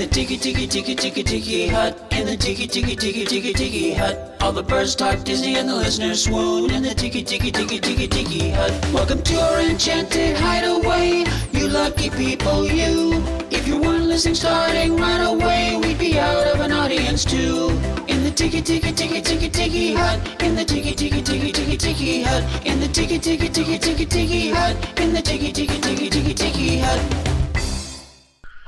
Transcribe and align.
The 0.00 0.06
tiki 0.06 0.38
tiki 0.38 0.66
tiki 0.66 0.94
tiki 0.94 1.22
tiki 1.22 1.68
hut, 1.68 1.94
in 2.12 2.24
the 2.24 2.34
tiki 2.34 2.66
tiki 2.66 2.96
tiki 2.96 3.22
tiki 3.26 3.52
tiki 3.52 3.92
hut, 3.92 4.16
all 4.40 4.50
the 4.50 4.62
birds 4.62 4.94
talk 4.94 5.22
Disney 5.24 5.56
and 5.56 5.68
the 5.68 5.74
listeners 5.74 6.24
swoon. 6.24 6.70
In 6.70 6.82
the 6.82 6.94
tiki 6.94 7.22
tiki 7.22 7.50
tiki 7.50 7.78
tiki 7.78 8.08
tiki 8.08 8.48
hut, 8.48 8.72
welcome 8.94 9.20
to 9.22 9.38
our 9.38 9.60
enchanted 9.60 10.38
hideaway. 10.38 11.26
You 11.52 11.68
lucky 11.68 12.08
people, 12.08 12.66
you. 12.66 13.22
If 13.50 13.68
you 13.68 13.78
weren't 13.78 14.04
listening 14.04 14.36
starting 14.36 14.96
right 14.96 15.22
away, 15.22 15.78
we'd 15.82 15.98
be 15.98 16.18
out 16.18 16.46
of 16.46 16.60
an 16.60 16.72
audience 16.72 17.22
too. 17.26 17.68
In 18.08 18.24
the 18.24 18.30
tiki 18.30 18.62
tiki 18.62 18.92
tiki 18.92 19.20
tiki 19.20 19.50
tiki 19.50 19.92
hut, 19.92 20.42
in 20.42 20.54
the 20.54 20.64
tiki 20.64 20.94
tiki 20.94 21.20
tiki 21.20 21.52
tiki 21.52 21.76
tiki 21.76 22.22
hut, 22.22 22.42
in 22.64 22.80
the 22.80 22.88
tiki 22.88 23.18
tiki 23.18 23.50
tiki 23.50 23.78
tiki 23.78 24.06
tiki 24.06 24.48
hut, 24.48 24.98
in 24.98 25.12
the 25.12 25.20
tiki 25.20 25.52
tiki 25.52 25.78
tiki 25.78 26.08
tiki 26.08 26.32
tiki 26.32 26.78
hut. 26.80 27.29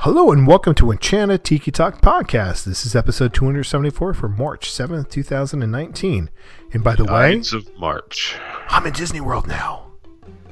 Hello 0.02 0.33
and 0.33 0.47
welcome 0.48 0.74
to 0.74 0.91
Enchanted 0.91 1.45
Tiki 1.45 1.70
Talk 1.70 2.01
Podcast. 2.01 2.64
This 2.64 2.84
is 2.84 2.97
episode 2.97 3.33
274 3.33 4.14
for 4.14 4.28
March 4.28 4.69
7th, 4.69 5.08
2019. 5.11 6.28
And 6.72 6.83
by 6.84 6.97
the 6.97 7.05
way, 7.05 7.41
of 7.53 7.78
March. 7.78 8.36
I'm 8.69 8.84
in 8.86 8.92
Disney 8.95 9.20
World 9.20 9.47
now. 9.47 9.86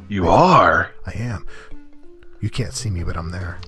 You 0.09 0.29
are. 0.29 0.93
I 1.05 1.13
am. 1.17 1.47
You 2.41 2.49
can't 2.49 2.73
see 2.73 2.91
me, 2.91 3.03
but 3.03 3.17
I'm 3.17 3.31
there. 3.31 3.59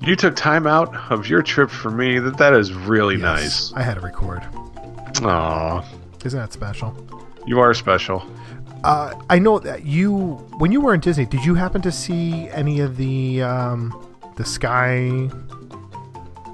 You 0.00 0.16
took 0.16 0.34
time 0.34 0.66
out 0.66 0.94
of 1.12 1.28
your 1.28 1.42
trip 1.42 1.70
for 1.70 1.90
me. 1.90 2.18
That 2.18 2.38
that 2.38 2.54
is 2.54 2.72
really 2.72 3.16
Yes, 3.16 3.72
I 3.76 3.82
had 3.82 3.94
to 3.94 4.00
record. 4.00 4.42
nice. 5.20 5.22
Aw, 5.22 5.84
Isn't 6.24 6.40
that 6.40 6.52
special? 6.54 6.96
you 7.46 7.60
are 7.60 7.74
special. 7.74 8.26
Uh, 8.82 9.12
I 9.28 9.38
know 9.38 9.58
that 9.58 9.84
you, 9.84 10.36
when 10.58 10.72
you 10.72 10.80
were 10.80 10.94
in 10.94 11.00
Disney, 11.00 11.26
did 11.26 11.44
you 11.44 11.54
happen 11.54 11.82
to 11.82 11.92
see 11.92 12.48
any 12.50 12.80
of 12.80 12.96
the 12.96 13.42
um, 13.42 14.07
the 14.38 14.44
sky 14.44 15.28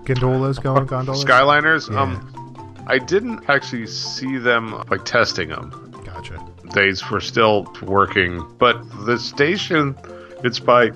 gondolas 0.04 0.58
going? 0.58 0.86
Gondolas? 0.86 1.22
Skyliners. 1.22 1.90
Yeah. 1.90 2.00
Um, 2.00 2.84
I 2.86 2.98
didn't 2.98 3.48
actually 3.48 3.86
see 3.86 4.38
them 4.38 4.82
like 4.90 5.04
testing 5.04 5.50
them. 5.50 5.92
Gotcha. 6.04 6.42
They 6.74 6.92
were 7.10 7.20
still 7.20 7.70
working, 7.82 8.42
but 8.58 8.76
the 9.04 9.18
station, 9.18 9.94
it's 10.42 10.58
by 10.58 10.90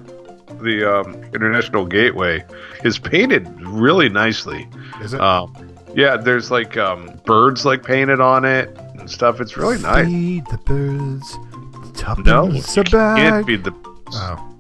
the 0.62 1.00
um, 1.00 1.14
International 1.34 1.84
Gateway, 1.84 2.44
is 2.84 2.98
painted 2.98 3.47
really 3.61 4.09
nicely. 4.09 4.66
Is 5.03 5.12
it? 5.12 5.20
Um, 5.20 5.55
yeah, 5.94 6.16
there's 6.16 6.50
like 6.50 6.78
um, 6.78 7.20
birds 7.27 7.66
like 7.66 7.83
painted 7.83 8.20
on 8.20 8.47
it 8.47 8.75
and 8.94 9.11
stuff. 9.11 9.42
It's 9.42 9.59
really 9.59 9.78
nice. 9.78 10.06
Feed 10.06 10.47
the 10.47 10.59
birds. 10.59 11.33
The 11.33 12.22
No, 12.25 12.48
you 12.48 12.62
can't 12.62 13.47
feed 13.47 13.64
the. 13.64 13.75
Oh, 14.12 14.56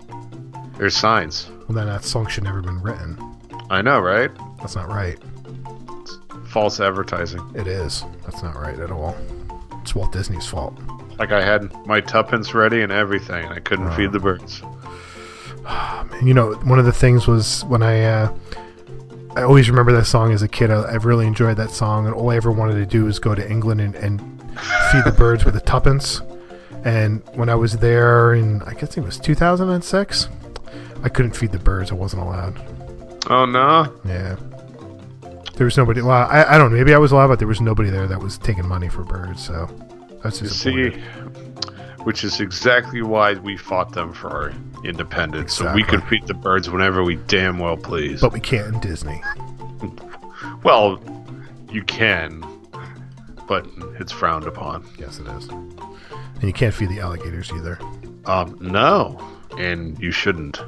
There's 0.76 0.94
signs. 0.94 1.50
Well, 1.68 1.76
then 1.76 1.86
that 1.86 2.02
song 2.02 2.26
should 2.26 2.44
never 2.44 2.62
been 2.62 2.80
written. 2.80 3.18
I 3.68 3.82
know, 3.82 4.00
right? 4.00 4.30
That's 4.58 4.74
not 4.74 4.88
right. 4.88 5.18
False 6.46 6.80
advertising. 6.80 7.42
It 7.54 7.66
is. 7.66 8.04
That's 8.24 8.42
not 8.42 8.56
right 8.56 8.78
at 8.78 8.90
all. 8.90 9.14
It's 9.82 9.94
Walt 9.94 10.10
Disney's 10.12 10.46
fault. 10.46 10.78
Like 11.18 11.30
I 11.30 11.44
had 11.44 11.74
my 11.86 12.00
tuppence 12.00 12.54
ready 12.54 12.80
and 12.80 12.90
everything, 12.90 13.44
and 13.44 13.52
I 13.52 13.60
couldn't 13.60 13.92
feed 13.94 14.12
the 14.12 14.20
birds. 14.20 14.62
You 16.22 16.34
know, 16.34 16.54
one 16.64 16.80
of 16.80 16.84
the 16.84 16.92
things 16.92 17.28
was 17.28 17.64
when 17.66 17.80
I, 17.82 18.02
uh, 18.02 18.34
I 19.36 19.42
always 19.42 19.70
remember 19.70 19.92
that 19.92 20.06
song 20.06 20.32
as 20.32 20.42
a 20.42 20.48
kid. 20.48 20.70
I, 20.70 20.80
I 20.80 20.94
really 20.94 21.28
enjoyed 21.28 21.58
that 21.58 21.70
song, 21.70 22.06
and 22.06 22.14
all 22.14 22.30
I 22.30 22.36
ever 22.36 22.50
wanted 22.50 22.74
to 22.74 22.86
do 22.86 23.04
was 23.04 23.20
go 23.20 23.36
to 23.36 23.48
England 23.48 23.80
and, 23.82 23.94
and 23.94 24.18
feed 24.90 25.04
the 25.04 25.14
birds 25.16 25.44
with 25.44 25.54
a 25.54 25.60
tuppence. 25.60 26.22
And 26.84 27.22
when 27.34 27.48
I 27.48 27.54
was 27.54 27.74
there 27.76 28.34
in, 28.34 28.62
I 28.62 28.74
guess 28.74 28.96
it 28.96 29.02
was 29.02 29.18
2006, 29.18 30.28
I 31.02 31.08
couldn't 31.08 31.36
feed 31.36 31.52
the 31.52 31.58
birds. 31.58 31.90
I 31.90 31.94
wasn't 31.94 32.22
allowed. 32.22 32.58
Oh 33.30 33.44
no! 33.44 33.92
Yeah. 34.04 34.36
There 35.54 35.64
was 35.64 35.76
nobody. 35.76 36.02
Well, 36.02 36.28
I, 36.30 36.44
I 36.44 36.58
don't 36.58 36.70
know. 36.70 36.76
Maybe 36.78 36.94
I 36.94 36.98
was 36.98 37.12
allowed, 37.12 37.28
but 37.28 37.38
there 37.38 37.48
was 37.48 37.60
nobody 37.60 37.90
there 37.90 38.06
that 38.06 38.20
was 38.20 38.38
taking 38.38 38.66
money 38.66 38.88
for 38.88 39.02
birds. 39.02 39.44
So 39.44 39.66
that's 40.22 40.40
You 40.40 40.48
just 40.48 40.60
see, 40.60 40.90
which 42.04 42.24
is 42.24 42.40
exactly 42.40 43.02
why 43.02 43.34
we 43.34 43.56
fought 43.56 43.92
them 43.92 44.12
for 44.12 44.30
our 44.30 44.52
independence, 44.84 45.54
so 45.54 45.72
we 45.74 45.82
could 45.82 46.02
feed 46.04 46.26
the 46.26 46.34
birds 46.34 46.70
whenever 46.70 47.02
we 47.02 47.16
damn 47.16 47.58
well 47.58 47.76
please. 47.76 48.20
But 48.20 48.32
we 48.32 48.40
can't 48.40 48.74
in 48.74 48.80
Disney. 48.80 49.20
well, 50.62 51.00
you 51.70 51.82
can, 51.82 52.44
but 53.46 53.66
it's 53.98 54.12
frowned 54.12 54.46
upon. 54.46 54.88
Yes, 54.98 55.18
it 55.18 55.26
is. 55.26 55.48
And 55.48 56.44
you 56.44 56.52
can't 56.52 56.74
feed 56.74 56.90
the 56.90 57.00
alligators 57.00 57.50
either. 57.52 57.78
Um, 58.26 58.56
no, 58.60 59.20
and 59.58 59.98
you 60.00 60.12
shouldn't. 60.12 60.60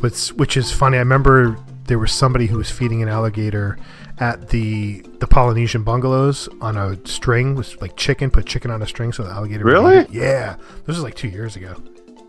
Which, 0.00 0.28
which 0.28 0.56
is 0.56 0.70
funny. 0.72 0.96
I 0.96 1.00
remember 1.00 1.58
there 1.86 1.98
was 1.98 2.12
somebody 2.12 2.46
who 2.46 2.58
was 2.58 2.70
feeding 2.70 3.02
an 3.02 3.08
alligator 3.08 3.78
at 4.18 4.50
the 4.50 5.00
the 5.18 5.26
Polynesian 5.26 5.82
bungalows 5.82 6.48
on 6.60 6.76
a 6.76 6.96
string, 7.06 7.54
was 7.54 7.80
like 7.80 7.96
chicken, 7.96 8.30
put 8.30 8.46
chicken 8.46 8.70
on 8.70 8.82
a 8.82 8.86
string 8.86 9.12
so 9.12 9.24
the 9.24 9.30
alligator. 9.30 9.64
Really? 9.64 10.06
Yeah. 10.10 10.56
This 10.86 10.96
was 10.96 11.02
like 11.02 11.14
two 11.14 11.28
years 11.28 11.56
ago. 11.56 11.74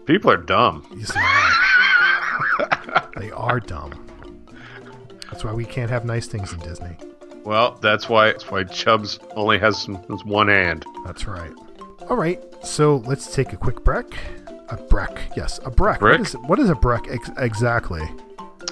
People 0.05 0.31
are 0.31 0.37
dumb. 0.37 0.85
Yes, 0.97 1.13
they 1.13 1.19
are. 1.19 3.09
they 3.17 3.31
are 3.31 3.59
dumb. 3.59 4.05
That's 5.31 5.43
why 5.43 5.53
we 5.53 5.65
can't 5.65 5.89
have 5.89 6.05
nice 6.05 6.27
things 6.27 6.53
in 6.53 6.59
Disney. 6.59 6.95
Well, 7.43 7.77
that's 7.81 8.09
why 8.09 8.31
that's 8.31 8.49
why 8.49 8.63
Chubbs 8.63 9.19
only 9.35 9.59
has, 9.59 9.81
some, 9.81 9.95
has 10.09 10.23
one 10.25 10.47
hand. 10.47 10.85
That's 11.05 11.27
right. 11.27 11.51
All 12.09 12.17
right, 12.17 12.41
so 12.63 12.97
let's 13.05 13.33
take 13.33 13.53
a 13.53 13.57
quick 13.57 13.83
break. 13.83 14.15
A 14.69 14.77
break, 14.89 15.29
yes, 15.35 15.59
a 15.63 15.69
break. 15.69 15.99
Brick? 15.99 16.19
What 16.19 16.27
is, 16.27 16.33
what 16.47 16.59
is 16.59 16.69
a 16.69 16.75
break 16.75 17.07
ex- 17.09 17.29
exactly? 17.37 18.01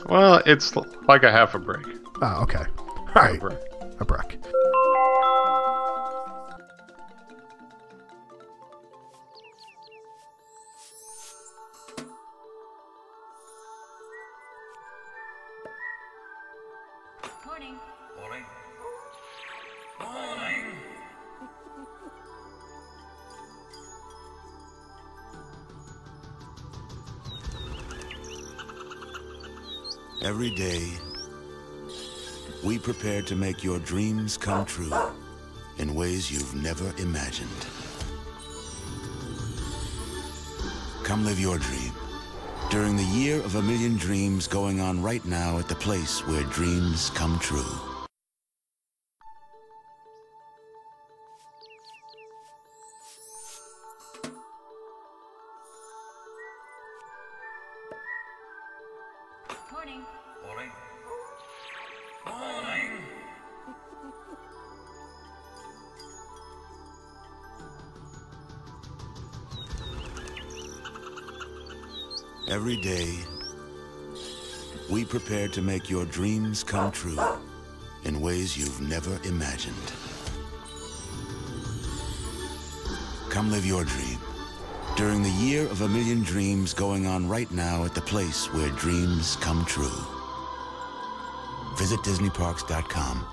Well, 0.08 0.42
it's 0.46 0.76
like 1.08 1.24
a 1.24 1.32
half 1.32 1.54
a 1.56 1.60
break. 1.60 1.86
Ah, 2.22 2.42
okay. 2.42 2.64
All 2.78 3.06
right, 3.16 3.40
a 4.00 4.06
break. 4.06 4.40
We 32.64 32.80
prepare 32.80 33.22
to 33.22 33.36
make 33.36 33.64
your 33.64 33.80
dreams 33.80 34.38
come 34.38 34.66
true 34.66 34.94
in 35.78 35.94
ways 35.94 36.32
you've 36.32 36.56
never 36.56 36.94
imagined. 36.98 37.50
Come 41.04 41.26
live 41.26 41.40
your 41.40 41.58
dream 41.58 41.92
during 42.70 42.96
the 42.96 43.04
year 43.04 43.38
of 43.44 43.56
a 43.56 43.62
million 43.62 43.98
dreams 43.98 44.48
going 44.48 44.80
on 44.80 45.02
right 45.02 45.24
now 45.26 45.60
at 45.60 45.68
the 45.68 45.76
place 45.76 46.26
where 46.26 46.44
dreams 46.44 47.10
come 47.12 47.38
true. 47.40 47.93
Every 72.64 72.78
day, 72.78 73.18
we 74.90 75.04
prepare 75.04 75.50
to 75.50 75.62
make 75.62 75.90
your 75.90 76.06
dreams 76.06 76.64
come 76.64 76.94
true 76.94 77.20
in 78.06 78.22
ways 78.22 78.58
you've 78.58 78.80
never 78.80 79.20
imagined. 79.26 79.92
Come 83.30 83.52
live 83.52 83.66
your 83.66 83.84
dream 83.84 84.18
during 84.96 85.24
the 85.24 85.30
year 85.32 85.64
of 85.64 85.82
a 85.82 85.90
million 85.90 86.24
dreams 86.24 86.74
going 86.74 87.06
on 87.06 87.28
right 87.28 87.52
now 87.52 87.84
at 87.84 87.96
the 87.96 88.00
place 88.00 88.46
where 88.54 88.70
dreams 88.70 89.36
come 89.42 89.66
true. 89.66 90.00
Visit 91.78 92.00
DisneyParks.com. 92.00 93.28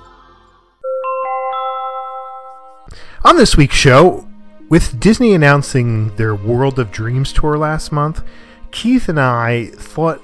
On 3.24 3.36
this 3.36 3.56
week's 3.56 3.76
show, 3.76 4.26
with 4.68 4.98
Disney 4.98 5.34
announcing 5.34 6.16
their 6.16 6.34
World 6.34 6.80
of 6.80 6.90
Dreams 6.90 7.32
tour 7.32 7.56
last 7.56 7.92
month, 7.92 8.24
Keith 8.72 9.08
and 9.08 9.20
I 9.20 9.66
thought 9.74 10.22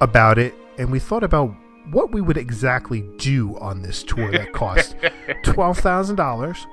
about 0.00 0.38
it 0.38 0.54
and 0.78 0.90
we 0.90 0.98
thought 0.98 1.22
about 1.22 1.54
what 1.90 2.12
we 2.12 2.20
would 2.20 2.36
exactly 2.36 3.02
do 3.18 3.56
on 3.58 3.82
this 3.82 4.02
tour 4.02 4.30
that 4.32 4.52
cost 4.52 4.96
$12,000, 5.44 6.66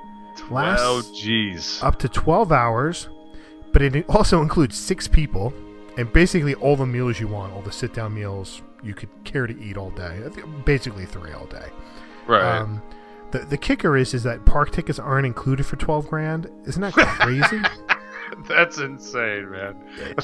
Oh, 0.54 1.02
jeez. 1.14 1.84
up 1.84 2.00
to 2.00 2.10
12 2.10 2.52
hours, 2.52 3.10
but 3.74 3.82
it 3.82 4.06
also 4.10 4.42
includes 4.42 4.78
six 4.78 5.08
people 5.08 5.54
and 5.98 6.12
basically 6.14 6.56
all 6.56 6.76
the 6.76 6.86
meals 6.86 7.20
you 7.20 7.28
want, 7.28 7.54
all 7.54 7.62
the 7.62 7.72
sit 7.72 7.94
down 7.94 8.14
meals 8.14 8.62
you 8.84 8.94
could 8.94 9.10
care 9.24 9.46
to 9.46 9.62
eat 9.62 9.78
all 9.78 9.92
day. 9.92 10.20
Basically, 10.66 11.06
three 11.06 11.32
all 11.34 11.46
day. 11.46 11.68
Right. 12.28 12.58
Um, 12.60 12.82
the 13.32 13.40
the 13.40 13.58
kicker 13.58 13.96
is 13.98 14.14
is 14.14 14.24
that 14.24 14.44
park 14.46 14.72
tickets 14.72 14.98
aren't 15.00 15.26
included 15.28 15.66
for 15.66 15.76
twelve 15.76 16.08
grand. 16.10 16.50
Isn't 16.66 16.82
that 16.82 16.94
crazy? 16.94 17.62
That's 18.48 18.78
insane, 18.78 19.50
man. 19.52 19.76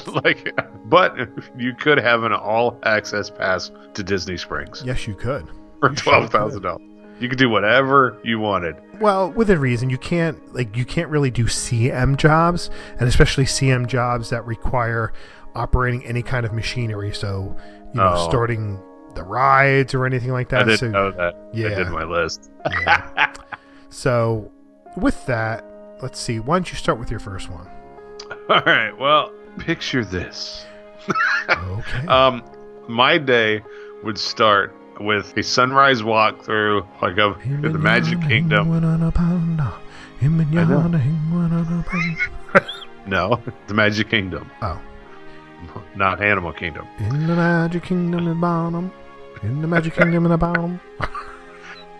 like, 0.24 0.56
but 0.86 1.16
you 1.56 1.74
could 1.74 1.98
have 1.98 2.22
an 2.24 2.32
all-access 2.32 3.30
pass 3.30 3.70
to 3.94 4.02
Disney 4.02 4.36
Springs 4.36 4.82
yes, 4.84 5.06
you 5.06 5.14
could. 5.14 5.48
for 5.80 5.90
twelve 5.90 6.30
thousand 6.30 6.62
dollars. 6.62 6.82
You 7.20 7.28
could 7.28 7.38
do 7.38 7.48
whatever 7.48 8.18
you 8.22 8.38
wanted. 8.38 8.76
Well, 9.00 9.32
within 9.32 9.58
reason, 9.58 9.90
you 9.90 9.98
can't 9.98 10.54
like 10.54 10.76
you 10.76 10.84
can't 10.84 11.08
really 11.08 11.30
do 11.30 11.44
CM 11.46 12.16
jobs, 12.16 12.70
and 12.98 13.08
especially 13.08 13.44
CM 13.44 13.86
jobs 13.86 14.30
that 14.30 14.46
require 14.46 15.12
operating 15.54 16.04
any 16.04 16.22
kind 16.22 16.46
of 16.46 16.52
machinery. 16.52 17.12
So, 17.12 17.56
you 17.92 18.00
know, 18.00 18.12
Oh. 18.14 18.28
starting 18.28 18.80
the 19.14 19.24
rides 19.24 19.94
or 19.94 20.06
anything 20.06 20.30
like 20.30 20.48
that. 20.50 20.60
I 20.62 20.64
didn't 20.64 20.78
so, 20.78 20.90
know 20.90 21.10
that. 21.12 21.34
Yeah, 21.52 21.68
I 21.68 21.74
did 21.74 21.88
my 21.88 22.04
list. 22.04 22.50
yeah. 22.70 23.32
so, 23.90 24.50
with 24.96 25.26
that, 25.26 25.64
let's 26.02 26.20
see. 26.20 26.38
Why 26.38 26.56
don't 26.56 26.70
you 26.70 26.76
start 26.76 26.98
with 27.00 27.10
your 27.10 27.20
first 27.20 27.50
one? 27.50 27.68
All 28.56 28.62
right. 28.64 28.96
Well, 28.98 29.32
picture 29.58 30.04
this. 30.04 30.64
Okay. 31.48 32.04
Um, 32.08 32.42
my 32.88 33.18
day 33.18 33.62
would 34.04 34.18
start 34.18 34.74
with 35.00 35.36
a 35.36 35.42
sunrise 35.42 36.02
walk 36.02 36.42
through 36.42 36.86
like 37.02 37.18
of 37.18 37.38
the 37.62 37.78
Magic 37.78 38.20
Kingdom. 38.22 38.68
No, 43.06 43.40
the 43.68 43.74
Magic 43.74 44.10
Kingdom, 44.10 44.50
Oh. 44.60 44.78
not 45.96 46.22
Animal 46.22 46.52
Kingdom. 46.52 46.86
In 46.98 47.26
the 47.26 47.34
Magic 47.34 47.84
Kingdom 47.84 48.18
in 48.20 48.24
the 48.26 48.34
bottom. 48.34 48.92
In 49.42 49.62
the 49.62 49.68
Magic 49.68 49.94
Kingdom 49.94 50.26
in 50.26 50.30
the 50.30 50.36
bottom. 50.36 50.78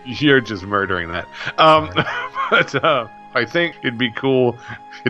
You're 0.05 0.41
just 0.41 0.63
murdering 0.63 1.09
that. 1.11 1.27
Um, 1.57 1.89
but 2.51 2.75
uh, 2.83 3.07
I 3.33 3.45
think 3.45 3.75
it'd 3.83 3.97
be 3.97 4.11
cool 4.11 4.57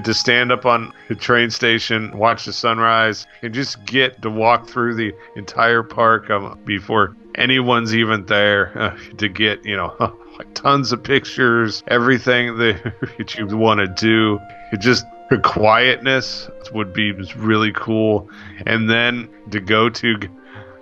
to 0.01 0.13
stand 0.13 0.51
up 0.51 0.65
on 0.65 0.93
the 1.07 1.15
train 1.15 1.49
station, 1.49 2.17
watch 2.17 2.45
the 2.45 2.53
sunrise, 2.53 3.25
and 3.41 3.53
just 3.53 3.83
get 3.85 4.21
to 4.21 4.29
walk 4.29 4.67
through 4.67 4.95
the 4.95 5.13
entire 5.35 5.83
park 5.83 6.29
um, 6.29 6.59
before 6.65 7.15
anyone's 7.35 7.95
even 7.95 8.25
there 8.25 8.77
uh, 8.77 8.97
to 9.17 9.29
get, 9.29 9.65
you 9.65 9.75
know, 9.75 9.95
like 10.37 10.53
tons 10.53 10.91
of 10.91 11.03
pictures, 11.03 11.83
everything 11.87 12.57
that, 12.57 12.93
that 13.17 13.35
you 13.35 13.47
want 13.47 13.79
to 13.79 13.87
do. 13.87 14.39
It 14.71 14.79
just 14.79 15.05
the 15.29 15.37
quietness 15.37 16.49
would 16.73 16.91
be 16.91 17.11
really 17.37 17.71
cool. 17.71 18.29
And 18.65 18.89
then 18.89 19.29
to 19.51 19.59
go 19.59 19.89
to 19.89 20.17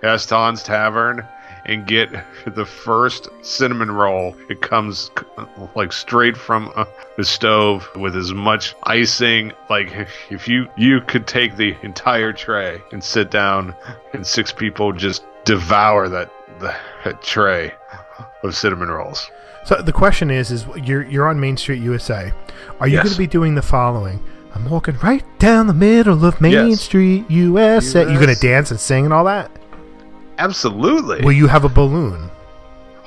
Gaston's 0.01 0.63
Tavern 0.63 1.27
and 1.67 1.85
get 1.85 2.09
the 2.45 2.65
first 2.65 3.27
cinnamon 3.41 3.91
roll. 3.91 4.35
It 4.49 4.61
comes 4.61 5.11
like 5.75 5.91
straight 5.91 6.37
from 6.37 6.71
uh, 6.75 6.85
the 7.17 7.25
stove 7.25 7.87
with 7.95 8.15
as 8.15 8.33
much 8.33 8.73
icing. 8.83 9.51
Like 9.69 9.91
if 10.29 10.47
you 10.47 10.67
you 10.77 11.01
could 11.01 11.27
take 11.27 11.57
the 11.57 11.75
entire 11.83 12.31
tray 12.33 12.81
and 12.91 13.03
sit 13.03 13.29
down, 13.31 13.75
and 14.13 14.25
six 14.25 14.51
people 14.51 14.93
just 14.93 15.25
devour 15.45 16.09
that, 16.09 16.31
that 16.59 17.21
tray 17.21 17.73
of 18.43 18.55
cinnamon 18.55 18.89
rolls. 18.89 19.29
So 19.65 19.81
the 19.81 19.91
question 19.93 20.31
is, 20.31 20.51
is 20.51 20.65
you're 20.83 21.03
you're 21.03 21.27
on 21.27 21.39
Main 21.39 21.57
Street, 21.57 21.81
USA. 21.81 22.31
Are 22.79 22.87
you 22.87 22.93
Yes. 22.95 23.03
going 23.03 23.13
to 23.13 23.17
be 23.19 23.27
doing 23.27 23.55
the 23.55 23.61
following? 23.61 24.23
I'm 24.55 24.69
walking 24.69 24.97
right 25.03 25.23
down 25.39 25.67
the 25.67 25.73
middle 25.73 26.23
of 26.25 26.39
Main 26.41 26.69
Yes. 26.69 26.81
Street, 26.81 27.29
USA. 27.29 28.01
You 28.11 28.17
going 28.19 28.33
to 28.33 28.39
dance 28.41 28.71
and 28.71 28.79
sing 28.79 29.03
and 29.05 29.13
all 29.13 29.25
that? 29.25 29.51
Absolutely, 30.37 31.21
Will 31.23 31.31
you 31.33 31.47
have 31.47 31.63
a 31.65 31.69
balloon? 31.69 32.29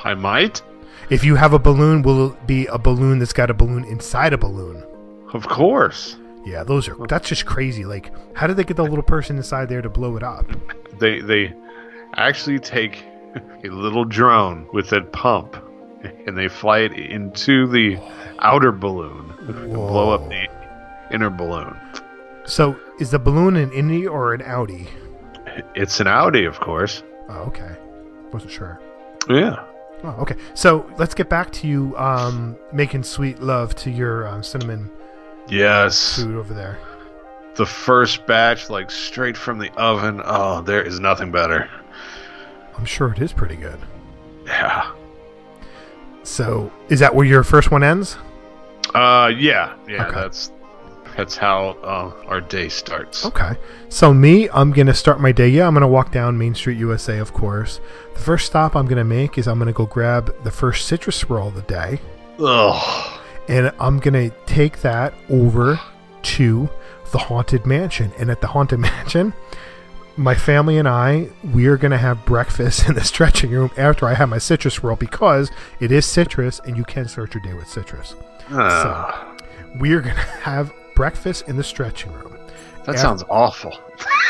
I 0.05 0.15
might. 0.15 0.63
If 1.11 1.25
you 1.25 1.35
have 1.37 1.53
a 1.53 1.59
balloon, 1.59 2.03
will 2.03 2.29
it 2.33 2.47
be 2.47 2.67
a 2.67 2.79
balloon 2.79 3.19
that's 3.19 3.33
got 3.33 3.51
a 3.51 3.55
balloon 3.55 3.85
inside 3.85 4.33
a 4.33 4.39
balloon? 4.39 4.83
Of 5.35 5.47
course, 5.49 6.17
Yeah, 6.45 6.65
those 6.65 6.89
are 6.89 6.97
that's 7.07 7.29
just 7.29 7.47
crazy. 7.47 7.85
Like, 7.85 8.13
how 8.37 8.47
did 8.47 8.57
they 8.57 8.65
get 8.65 8.77
the 8.77 8.85
little 8.85 9.03
person 9.03 9.37
inside 9.37 9.69
there 9.69 9.83
to 9.83 9.89
blow 9.91 10.17
it 10.17 10.23
up? 10.23 10.47
they 10.99 11.21
they 11.21 11.53
actually 12.17 12.59
take 12.59 13.05
a 13.65 13.69
little 13.69 14.05
drone 14.05 14.67
with 14.73 14.93
a 14.93 15.03
pump 15.03 15.57
and 16.27 16.37
they 16.37 16.49
fly 16.49 16.79
it 16.81 16.93
into 16.93 17.67
the 17.69 17.97
outer 18.41 18.73
balloon 18.73 19.33
and 19.47 19.73
blow 19.73 20.11
up 20.11 20.29
the 20.29 20.49
inner 21.13 21.31
balloon 21.31 21.77
So, 22.45 22.77
is 22.99 23.11
the 23.13 23.19
balloon 23.19 23.55
an 23.57 23.71
Indy 23.73 24.07
or 24.07 24.35
an 24.35 24.43
Audi? 24.43 24.89
it's 25.75 26.01
an 26.01 26.07
audi 26.07 26.45
of 26.45 26.59
course 26.61 27.03
Oh, 27.31 27.43
okay. 27.49 27.77
Wasn't 28.33 28.51
sure. 28.53 28.81
yeah 29.29 29.65
Oh, 30.03 30.17
okay. 30.23 30.37
So 30.55 30.91
let's 30.99 31.13
get 31.15 31.29
back 31.29 31.51
to 31.53 31.67
you 31.69 31.95
um, 31.99 32.57
making 32.73 33.03
sweet 33.03 33.41
love 33.41 33.75
to 33.77 33.91
your 33.91 34.27
um, 34.29 34.43
cinnamon 34.43 34.91
yes 35.49 36.17
food 36.17 36.37
over 36.37 36.55
there. 36.55 36.79
the 37.57 37.67
first 37.67 38.25
batch 38.27 38.71
like 38.71 38.91
straight 38.91 39.37
from 39.37 39.59
the 39.59 39.71
oven 39.77 40.23
oh 40.25 40.61
there 40.63 40.83
is 40.83 41.01
nothing 41.01 41.31
better 41.33 41.69
I'm 42.79 42.85
sure 42.87 43.13
it 43.13 43.19
is 43.21 43.33
pretty 43.33 43.57
good. 43.57 43.79
yeah 44.47 44.93
So, 46.23 46.73
is 46.89 47.01
that 47.01 47.15
where 47.15 47.27
your 47.27 47.43
first 47.45 47.71
one 47.71 47.83
ends? 47.83 48.17
uh 48.95 49.31
yeah 49.37 49.75
yeah 49.89 50.07
Okay. 50.07 50.15
that's 50.21 50.51
that's 51.17 51.37
how 51.37 51.71
uh, 51.83 52.13
our 52.27 52.41
day 52.41 52.69
starts 52.69 53.25
Okay. 53.27 53.53
So 53.89 54.15
me, 54.15 54.49
I'm 54.51 54.71
gonna 54.73 54.95
start 54.95 55.21
my 55.21 55.33
day. 55.33 55.49
Yeah, 55.49 55.67
I'm 55.67 55.75
gonna 55.75 55.89
walk 55.89 56.13
down 56.13 56.39
Main 56.39 56.55
Street, 56.55 56.79
USA, 56.79 57.19
of 57.19 57.33
course. 57.33 57.81
The 58.15 58.21
first 58.21 58.47
stop 58.47 58.77
I'm 58.77 58.87
gonna 58.87 59.05
make 59.05 59.37
is 59.39 59.47
I'm 59.49 59.59
gonna 59.59 59.73
go 59.73 59.87
grab 59.87 60.35
the 60.45 60.51
first 60.51 60.87
citrus 60.87 61.17
swirl 61.17 61.49
of 61.49 61.55
the 61.55 61.63
day, 61.63 62.01
Ugh. 62.39 63.21
and 63.49 63.73
I'm 63.81 63.99
gonna 63.99 64.31
take 64.47 64.81
that 64.83 65.13
over 65.29 65.81
to 66.23 66.69
the 67.13 67.19
haunted 67.19 67.67
mansion. 67.67 68.13
And 68.19 68.31
at 68.31 68.41
the 68.41 68.47
haunted 68.47 68.79
mansion, 68.91 69.33
my 70.17 70.35
family 70.35 70.79
and 70.79 70.87
I, 70.89 71.31
we 71.53 71.67
are 71.67 71.77
gonna 71.77 71.99
have 71.99 72.25
breakfast 72.25 72.87
in 72.89 72.95
the 72.95 73.05
stretching 73.05 73.51
room 73.51 73.71
after 73.77 74.07
I 74.07 74.15
have 74.15 74.29
my 74.29 74.39
citrus 74.39 74.75
swirl 74.75 74.97
because 74.97 75.51
it 75.81 75.91
is 75.91 76.07
citrus, 76.07 76.61
and 76.65 76.77
you 76.77 76.85
can 76.85 77.09
start 77.09 77.35
your 77.35 77.43
day 77.43 77.55
with 77.55 77.69
citrus. 77.69 78.15
Ah, 78.51 79.35
We 79.81 79.93
are 79.95 80.01
gonna 80.01 80.15
have 80.43 80.73
breakfast 81.01 81.49
in 81.49 81.57
the 81.57 81.65
stretching 81.65 82.13
room. 82.13 82.37
that 82.85 82.99
sounds 82.99 83.25
awful 83.31 83.73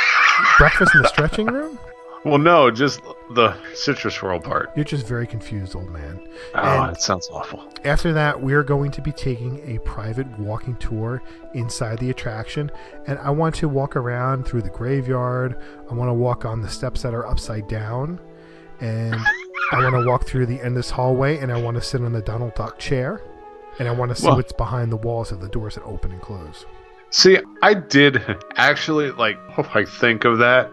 Breakfast 0.58 0.94
in 0.94 1.02
the 1.02 1.08
stretching 1.08 1.46
room? 1.48 1.80
well 2.24 2.38
no 2.38 2.70
just 2.70 3.00
the 3.34 3.56
citrus 3.74 4.14
swirl 4.14 4.38
part 4.38 4.70
You're 4.76 4.84
just 4.84 5.04
very 5.04 5.26
confused, 5.26 5.74
old 5.74 5.90
man. 5.90 6.20
oh 6.54 6.82
And- 6.84 6.96
it 6.96 7.00
sounds 7.02 7.28
awful 7.32 7.64
After 7.84 8.12
that, 8.12 8.40
we're 8.40 8.62
going 8.62 8.92
to 8.92 9.02
be 9.02 9.10
taking 9.10 9.58
a 9.74 9.80
private 9.80 10.28
walking 10.38 10.76
tour 10.76 11.22
inside 11.54 11.98
the 11.98 12.10
attraction. 12.10 12.70
And 13.08 13.18
I 13.18 13.30
want 13.30 13.56
to 13.56 13.68
walk 13.68 13.96
around 13.96 14.46
through 14.46 14.62
the 14.62 14.70
graveyard. 14.70 15.56
I 15.90 15.94
want 15.94 16.08
to 16.08 16.14
walk 16.14 16.44
on 16.44 16.60
the 16.62 16.68
steps 16.68 17.02
that 17.02 17.14
are 17.14 17.26
upside 17.26 17.66
down. 17.68 18.20
And 18.80 19.16
I 19.72 19.78
want 19.82 19.94
to 19.94 20.06
walk 20.06 20.24
through 20.26 20.46
the 20.46 20.60
endless 20.60 20.90
hallway. 20.90 21.38
And 21.38 21.50
I 21.50 21.60
want 21.60 21.76
to 21.78 21.82
sit 21.82 22.00
on 22.02 22.12
the 22.12 22.20
Donald 22.22 22.54
Duck 22.54 22.78
chair. 22.78 23.22
And 23.80 23.88
I 23.88 23.92
want 23.92 24.10
to 24.10 24.14
see 24.14 24.26
Well- 24.28 24.36
what's 24.36 24.52
behind 24.52 24.92
the 24.92 24.96
walls 24.96 25.32
of 25.32 25.40
the 25.40 25.48
doors 25.48 25.74
that 25.74 25.82
open 25.84 26.12
and 26.12 26.20
close. 26.20 26.66
See, 27.10 27.38
I 27.62 27.74
did 27.74 28.22
actually 28.56 29.10
like. 29.10 29.36
I 29.74 29.84
think 29.84 30.24
of 30.24 30.38
that. 30.38 30.70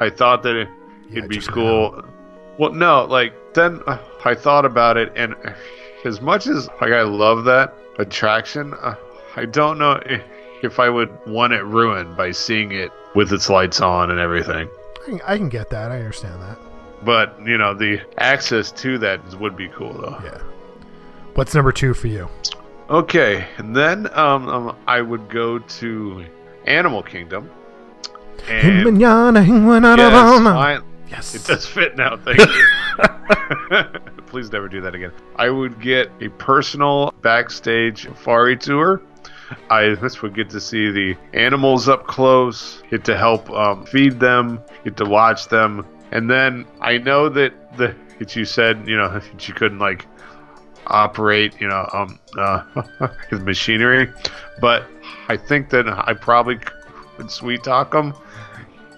I 0.00 0.08
thought 0.10 0.44
that 0.44 0.54
it, 0.54 0.68
Yeah, 1.10 1.18
it'd 1.18 1.30
be 1.30 1.40
cool. 1.40 2.04
Well, 2.58 2.72
no, 2.72 3.04
like 3.06 3.32
then 3.54 3.80
uh, 3.88 3.98
I 4.24 4.34
thought 4.34 4.64
about 4.64 4.96
it, 4.96 5.12
and 5.16 5.34
as 6.04 6.20
much 6.20 6.46
as 6.46 6.68
like 6.80 6.92
I 6.92 7.02
love 7.02 7.44
that 7.46 7.74
attraction, 7.98 8.74
uh, 8.74 8.94
I 9.34 9.46
don't 9.46 9.78
know 9.78 10.00
if, 10.06 10.22
if 10.62 10.78
I 10.78 10.88
would 10.90 11.10
want 11.26 11.54
it 11.54 11.64
ruined 11.64 12.16
by 12.16 12.30
seeing 12.30 12.70
it 12.72 12.92
with 13.14 13.32
its 13.32 13.48
lights 13.50 13.80
on 13.80 14.10
and 14.10 14.20
everything. 14.20 14.68
I 15.02 15.04
can, 15.06 15.20
I 15.26 15.36
can 15.38 15.48
get 15.48 15.70
that. 15.70 15.90
I 15.90 15.96
understand 15.96 16.40
that. 16.42 16.58
But 17.04 17.36
you 17.44 17.56
know, 17.58 17.74
the 17.74 18.00
access 18.18 18.70
to 18.72 18.98
that 18.98 19.20
would 19.40 19.56
be 19.56 19.68
cool 19.68 19.94
though. 19.94 20.18
Yeah. 20.22 20.38
What's 21.34 21.54
number 21.54 21.72
two 21.72 21.94
for 21.94 22.08
you? 22.08 22.28
Okay, 22.88 23.46
and 23.58 23.74
then 23.74 24.08
um, 24.18 24.48
um, 24.48 24.76
I 24.86 25.00
would 25.00 25.28
go 25.28 25.58
to 25.58 26.24
Animal 26.66 27.02
Kingdom. 27.02 27.48
And 28.48 28.86
yes. 29.98 30.46
I- 30.56 30.80
Yes. 31.10 31.34
it 31.34 31.44
does 31.44 31.66
fit 31.66 31.96
now. 31.96 32.16
Thank 32.16 32.38
you. 32.38 34.00
Please 34.26 34.52
never 34.52 34.68
do 34.68 34.80
that 34.82 34.94
again. 34.94 35.10
I 35.34 35.50
would 35.50 35.80
get 35.80 36.08
a 36.20 36.28
personal 36.28 37.12
backstage 37.20 38.04
safari 38.04 38.56
tour. 38.56 39.02
I 39.70 39.94
this 39.96 40.22
would 40.22 40.36
get 40.36 40.48
to 40.50 40.60
see 40.60 40.90
the 40.92 41.16
animals 41.34 41.88
up 41.88 42.06
close, 42.06 42.84
get 42.90 43.04
to 43.06 43.16
help 43.18 43.50
um, 43.50 43.84
feed 43.86 44.20
them, 44.20 44.60
get 44.84 44.96
to 44.98 45.04
watch 45.04 45.48
them, 45.48 45.84
and 46.12 46.30
then 46.30 46.64
I 46.80 46.98
know 46.98 47.28
that 47.30 47.76
the 47.76 47.92
that 48.20 48.36
you 48.36 48.44
said 48.44 48.86
you 48.86 48.96
know 48.96 49.08
that 49.18 49.48
you 49.48 49.54
couldn't 49.54 49.80
like 49.80 50.06
operate 50.90 51.60
you 51.60 51.68
know 51.68 51.88
um 51.92 52.18
uh, 52.36 53.08
his 53.30 53.40
machinery, 53.40 54.12
but 54.60 54.86
I 55.28 55.36
think 55.36 55.70
that 55.70 55.88
I 55.88 56.14
probably 56.14 56.58
could 57.16 57.30
sweet 57.30 57.62
talk 57.64 57.94
him 57.94 58.14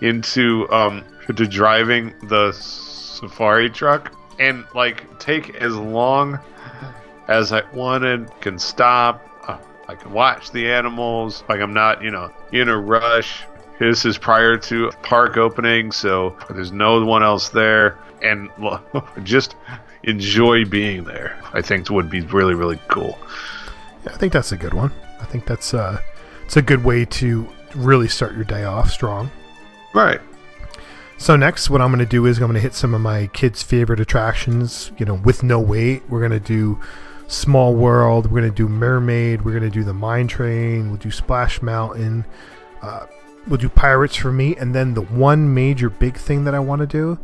into 0.01 0.71
um 0.71 1.05
to 1.27 1.47
driving 1.47 2.15
the 2.29 2.53
safari 2.53 3.71
truck 3.71 4.13
and 4.39 4.65
like 4.75 5.19
take 5.19 5.55
as 5.57 5.75
long 5.77 6.39
as 7.29 7.53
I 7.53 7.63
wanted, 7.73 8.29
can 8.41 8.59
stop. 8.59 9.23
uh, 9.47 9.59
I 9.89 9.95
can 9.95 10.13
watch 10.13 10.51
the 10.51 10.71
animals. 10.71 11.45
Like 11.49 11.61
I'm 11.61 11.73
not, 11.75 12.03
you 12.03 12.11
know, 12.11 12.31
in 12.53 12.69
a 12.69 12.79
rush. 12.79 13.45
This 13.79 14.05
is 14.05 14.19
prior 14.19 14.57
to 14.59 14.91
park 15.03 15.37
opening, 15.37 15.93
so 15.93 16.37
there's 16.51 16.73
no 16.73 17.05
one 17.05 17.23
else 17.23 17.49
there, 17.49 17.99
and 18.23 18.51
just 19.25 19.57
enjoy 20.05 20.65
being 20.65 21.05
there. 21.05 21.39
I 21.53 21.63
think 21.63 21.91
would 21.91 22.11
be 22.11 22.21
really, 22.21 22.55
really 22.55 22.79
cool. 22.89 23.19
Yeah, 24.05 24.13
I 24.15 24.17
think 24.17 24.33
that's 24.33 24.53
a 24.53 24.57
good 24.57 24.75
one. 24.75 24.93
I 25.21 25.25
think 25.25 25.47
that's 25.47 25.75
uh, 25.75 26.01
it's 26.45 26.57
a 26.57 26.63
good 26.63 26.85
way 26.85 27.05
to 27.05 27.49
really 27.75 28.09
start 28.09 28.35
your 28.35 28.45
day 28.45 28.65
off 28.65 28.91
strong. 28.91 29.31
Right. 29.95 30.21
So 31.19 31.37
next, 31.37 31.71
what 31.71 31.81
I'm 31.81 31.91
going 31.91 32.01
to 32.01 32.07
do 32.07 32.27
is 32.27 32.39
I'm 32.39 32.45
going 32.45 32.55
to 32.55 32.61
hit 32.61 32.75
some 32.75 32.95
of 32.95 33.01
my 33.01 33.29
kids' 33.29 33.63
favorite 33.63 34.01
attractions. 34.01 34.91
You 34.99 35.07
know, 35.07 35.15
with 35.15 35.43
no 35.43 35.61
wait, 35.61 36.03
we're 36.09 36.27
going 36.27 36.33
to 36.33 36.41
do 36.41 36.81
Small 37.29 37.75
World. 37.75 38.27
We're 38.31 38.41
going 38.41 38.53
to 38.53 38.57
do 38.57 38.69
Mermaid. 38.69 39.43
We're 39.43 39.53
going 39.53 39.63
to 39.63 39.71
do 39.71 39.85
the 39.85 39.95
Mine 39.95 40.27
Train. 40.27 40.89
We'll 40.89 40.97
do 40.97 41.13
Splash 41.13 41.63
Mountain. 41.63 42.25
Uh, 42.81 43.07
we'll 43.47 43.59
do 43.59 43.69
Pirates 43.69 44.17
for 44.17 44.33
me, 44.33 44.57
and 44.57 44.75
then 44.75 44.95
the 44.95 45.03
one 45.03 45.55
major 45.55 45.89
big 45.89 46.17
thing 46.17 46.45
that 46.45 46.55
I 46.55 46.59
want 46.59 46.81
to 46.81 46.87
do 46.87 47.19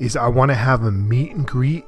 is 0.00 0.16
I 0.16 0.28
want 0.28 0.50
to 0.50 0.56
have 0.56 0.82
a 0.82 0.90
meet 0.90 1.32
and 1.32 1.46
greet 1.46 1.84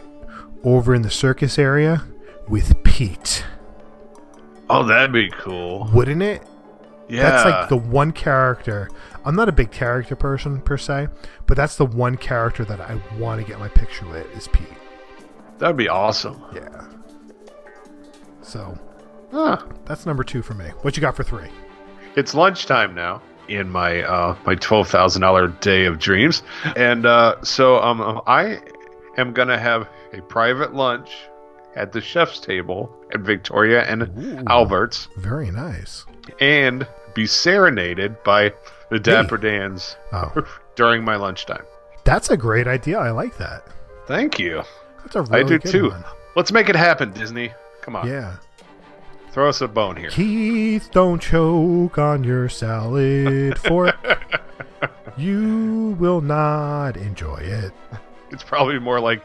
over 0.65 0.95
in 0.95 1.03
the 1.03 1.11
circus 1.11 1.59
area 1.59 2.05
with 2.49 2.83
Pete. 2.85 3.45
Oh, 4.69 4.85
that'd 4.85 5.13
be 5.13 5.31
cool. 5.31 5.89
Wouldn't 5.93 6.23
it? 6.23 6.43
Yeah. 7.09 7.23
That's 7.29 7.45
like 7.45 7.69
the 7.69 7.77
one 7.77 8.13
character. 8.13 8.89
I'm 9.25 9.35
not 9.35 9.49
a 9.49 9.53
big 9.53 9.73
character 9.73 10.15
person 10.15 10.61
per 10.61 10.77
se, 10.77 11.09
but 11.47 11.57
that's 11.57 11.77
the 11.77 11.87
one 11.87 12.17
character 12.17 12.65
that 12.65 12.81
I 12.81 13.01
want 13.19 13.41
to 13.41 13.47
get 13.47 13.59
my 13.59 13.69
picture 13.69 14.07
with 14.07 14.27
is 14.37 14.47
Pete. 14.49 14.67
That'd 15.59 15.77
be 15.77 15.89
awesome. 15.89 16.43
Yeah. 16.55 16.87
So 18.43 18.79
Huh. 19.33 19.59
that's 19.85 20.07
number 20.07 20.25
two 20.25 20.43
for 20.43 20.55
me. 20.55 20.67
What 20.83 20.97
you 20.97 21.01
got 21.01 21.17
for 21.17 21.23
three? 21.25 21.49
It's 22.17 22.35
lunchtime 22.35 22.95
now 22.95 23.23
in 23.49 23.69
my 23.71 24.03
uh, 24.03 24.37
my 24.47 24.55
twelve 24.55 24.89
thousand 24.89 25.23
dollar 25.23 25.49
day 25.49 25.85
of 25.85 25.99
dreams, 25.99 26.43
and 26.77 27.07
uh, 27.07 27.37
so 27.43 27.81
um, 27.81 28.01
um, 28.01 28.21
I 28.27 28.61
am 29.17 29.33
gonna 29.33 29.59
have 29.59 29.89
a 30.13 30.21
private 30.23 30.75
lunch 30.75 31.11
at 31.77 31.93
the 31.93 32.01
chef's 32.01 32.41
table 32.41 32.95
at 33.15 33.21
Victoria 33.21 33.83
and 33.85 34.03
Ooh. 34.19 34.43
Albert's, 34.49 35.09
Very 35.19 35.51
nice. 35.51 36.05
and 36.41 36.87
be 37.15 37.27
serenaded 37.27 38.23
by 38.25 38.53
the 38.91 38.99
Dapper 38.99 39.37
Dans 39.37 39.97
Oh, 40.13 40.45
during 40.77 41.05
my 41.05 41.17
lunchtime. 41.17 41.65
that's 42.05 42.31
a 42.31 42.37
great 42.37 42.67
idea. 42.67 42.99
I 42.99 43.11
like 43.11 43.37
that. 43.39 43.65
Thank 44.07 44.39
you. 44.39 44.63
That's 45.05 45.15
a 45.17 45.23
really 45.23 45.41
I 45.45 45.49
do 45.49 45.59
good 45.61 45.71
too. 45.71 45.89
one. 45.91 46.05
Let's 46.37 46.51
make 46.53 46.69
it 46.69 46.77
happen, 46.77 47.13
Disney. 47.13 47.53
Come 47.83 47.95
on, 47.97 48.09
Yeah. 48.09 48.37
throw 49.33 49.49
us 49.49 49.61
a 49.61 49.69
bone 49.69 49.97
here. 49.97 50.11
Keith, 50.11 50.91
don't 50.93 51.21
choke 51.23 51.99
on 51.99 52.25
your 52.25 52.49
salad 52.49 53.59
fork. 53.59 53.97
you 55.17 55.97
will 55.99 56.21
not 56.21 56.97
enjoy 56.97 57.37
it. 57.39 57.73
It's 58.31 58.43
probably 58.43 58.79
more 58.79 59.01
like. 59.01 59.23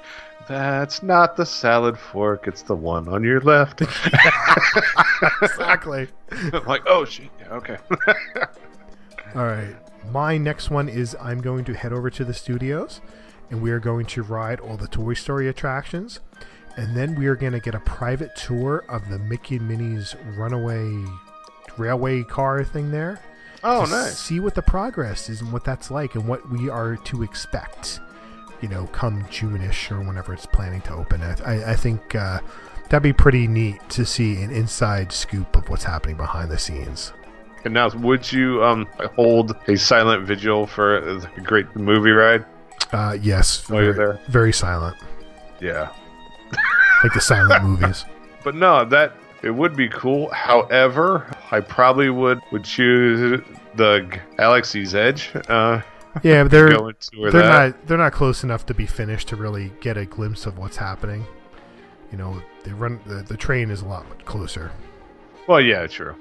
That's 0.47 1.01
not 1.01 1.35
the 1.37 1.45
salad 1.45 1.97
fork. 1.97 2.47
It's 2.47 2.61
the 2.61 2.75
one 2.75 3.07
on 3.07 3.23
your 3.23 3.41
left. 3.41 3.81
Exactly. 5.41 6.07
I'm 6.53 6.65
like, 6.65 6.83
oh 6.85 7.05
shit. 7.05 7.29
Yeah, 7.39 7.53
okay. 7.53 7.77
All 9.35 9.45
right. 9.45 9.75
My 10.11 10.37
next 10.37 10.69
one 10.69 10.87
is 10.87 11.15
I'm 11.19 11.41
going 11.41 11.65
to 11.65 11.73
head 11.73 11.91
over 11.91 12.09
to 12.11 12.23
the 12.23 12.33
studios 12.33 13.01
and 13.49 13.61
we 13.61 13.71
are 13.71 13.79
going 13.79 14.05
to 14.07 14.23
ride 14.23 14.59
all 14.59 14.77
the 14.77 14.87
Toy 14.87 15.13
Story 15.13 15.47
attractions. 15.47 16.19
And 16.77 16.95
then 16.95 17.15
we 17.15 17.27
are 17.27 17.35
going 17.35 17.53
to 17.53 17.59
get 17.59 17.73
a 17.73 17.79
private 17.79 18.35
tour 18.35 18.83
of 18.89 19.09
the 19.09 19.17
Mickey 19.17 19.55
and 19.55 19.67
Minnie's 19.67 20.15
runaway 20.35 21.05
railway 21.77 22.23
car 22.23 22.63
thing 22.63 22.91
there. 22.91 23.19
oh, 23.63 23.85
to 23.85 23.91
nice. 23.91 24.17
See 24.17 24.39
what 24.39 24.55
the 24.55 24.61
progress 24.61 25.29
is 25.29 25.41
and 25.41 25.51
what 25.51 25.63
that's 25.63 25.89
like 25.89 26.15
and 26.15 26.27
what 26.27 26.49
we 26.49 26.69
are 26.69 26.97
to 26.97 27.23
expect, 27.23 27.99
you 28.65 28.71
know, 28.71 28.87
come 28.87 29.23
June-ish 29.29 29.91
or 29.91 29.99
whenever 30.01 30.33
it's 30.33 30.47
planning 30.47 30.81
to 30.81 30.93
open. 30.93 31.21
I, 31.21 31.73
I, 31.73 31.75
think 31.75 32.15
uh, 32.15 32.39
that'd 32.89 33.03
be 33.03 33.13
pretty 33.13 33.47
neat 33.47 33.77
to 33.89 34.07
see 34.07 34.41
an 34.41 34.49
inside 34.49 35.11
scoop 35.11 35.55
of 35.55 35.69
what's 35.69 35.83
happening 35.83 36.17
behind 36.17 36.49
the 36.49 36.57
scenes. 36.57 37.13
And 37.63 37.75
now, 37.75 37.89
would 37.89 38.31
you 38.31 38.63
um 38.63 38.87
hold 39.15 39.55
a 39.67 39.75
silent 39.77 40.25
vigil 40.25 40.65
for 40.65 40.99
the 40.99 41.41
great 41.43 41.75
movie 41.75 42.09
ride? 42.09 42.43
Uh, 42.91 43.17
yes, 43.21 43.69
While 43.69 43.83
you're 43.83 43.93
very, 43.93 44.13
there. 44.15 44.25
very 44.29 44.53
silent, 44.53 44.97
Yeah. 45.61 45.89
like 47.03 47.13
the 47.13 47.21
silent 47.21 47.63
movies. 47.69 48.03
But 48.43 48.55
no, 48.55 48.83
that 48.85 49.13
it 49.43 49.51
would 49.51 49.75
be 49.75 49.89
cool. 49.89 50.31
However, 50.31 51.27
I 51.51 51.59
probably 51.59 52.09
would 52.09 52.41
would 52.51 52.63
choose 52.63 53.41
the 53.75 54.19
Galaxy's 54.37 54.95
Edge. 54.95 55.29
Uh, 55.47 55.81
Yeah, 56.23 56.43
but 56.43 56.51
they're 56.51 56.69
they're 56.69 57.31
that. 57.31 57.71
not 57.73 57.87
they're 57.87 57.97
not 57.97 58.13
close 58.13 58.43
enough 58.43 58.65
to 58.67 58.73
be 58.73 58.85
finished 58.85 59.27
to 59.29 59.35
really 59.35 59.71
get 59.81 59.97
a 59.97 60.05
glimpse 60.05 60.45
of 60.45 60.57
what's 60.57 60.77
happening. 60.77 61.25
You 62.11 62.17
know, 62.17 62.41
they 62.63 62.71
run 62.71 62.99
the, 63.05 63.23
the 63.23 63.35
train 63.37 63.69
is 63.71 63.81
a 63.81 63.85
lot 63.85 64.25
closer. 64.25 64.71
Well, 65.47 65.59
yeah, 65.61 65.85
true. 65.87 66.15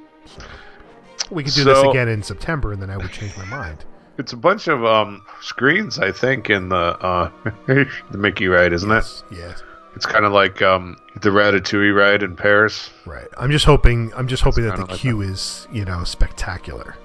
We 1.30 1.44
could 1.44 1.54
do 1.54 1.64
this 1.64 1.82
again 1.82 2.08
in 2.08 2.22
September, 2.22 2.72
and 2.72 2.82
then 2.82 2.90
I 2.90 2.96
would 2.96 3.12
change 3.12 3.36
my 3.36 3.44
mind. 3.46 3.84
It's 4.18 4.32
a 4.32 4.36
bunch 4.36 4.68
of 4.68 4.84
um 4.84 5.22
screens, 5.40 5.98
I 5.98 6.12
think, 6.12 6.50
in 6.50 6.68
the 6.68 6.76
uh 6.76 7.30
the 7.66 8.18
Mickey 8.18 8.48
ride, 8.48 8.72
isn't 8.72 8.90
it? 8.90 8.94
yes, 8.94 9.22
yes, 9.32 9.62
It's 9.96 10.06
kind 10.06 10.24
of 10.24 10.32
like 10.32 10.62
um 10.62 10.96
the 11.20 11.30
Ratatouille 11.30 11.94
ride 11.96 12.22
in 12.22 12.36
Paris. 12.36 12.90
right. 13.06 13.28
I'm 13.38 13.50
just 13.50 13.64
hoping 13.64 14.12
I'm 14.16 14.28
just 14.28 14.42
hoping 14.42 14.64
that 14.64 14.76
the 14.76 14.86
like 14.86 14.98
queue 15.00 15.20
is 15.20 15.66
you 15.72 15.84
know 15.84 16.04
spectacular. 16.04 16.96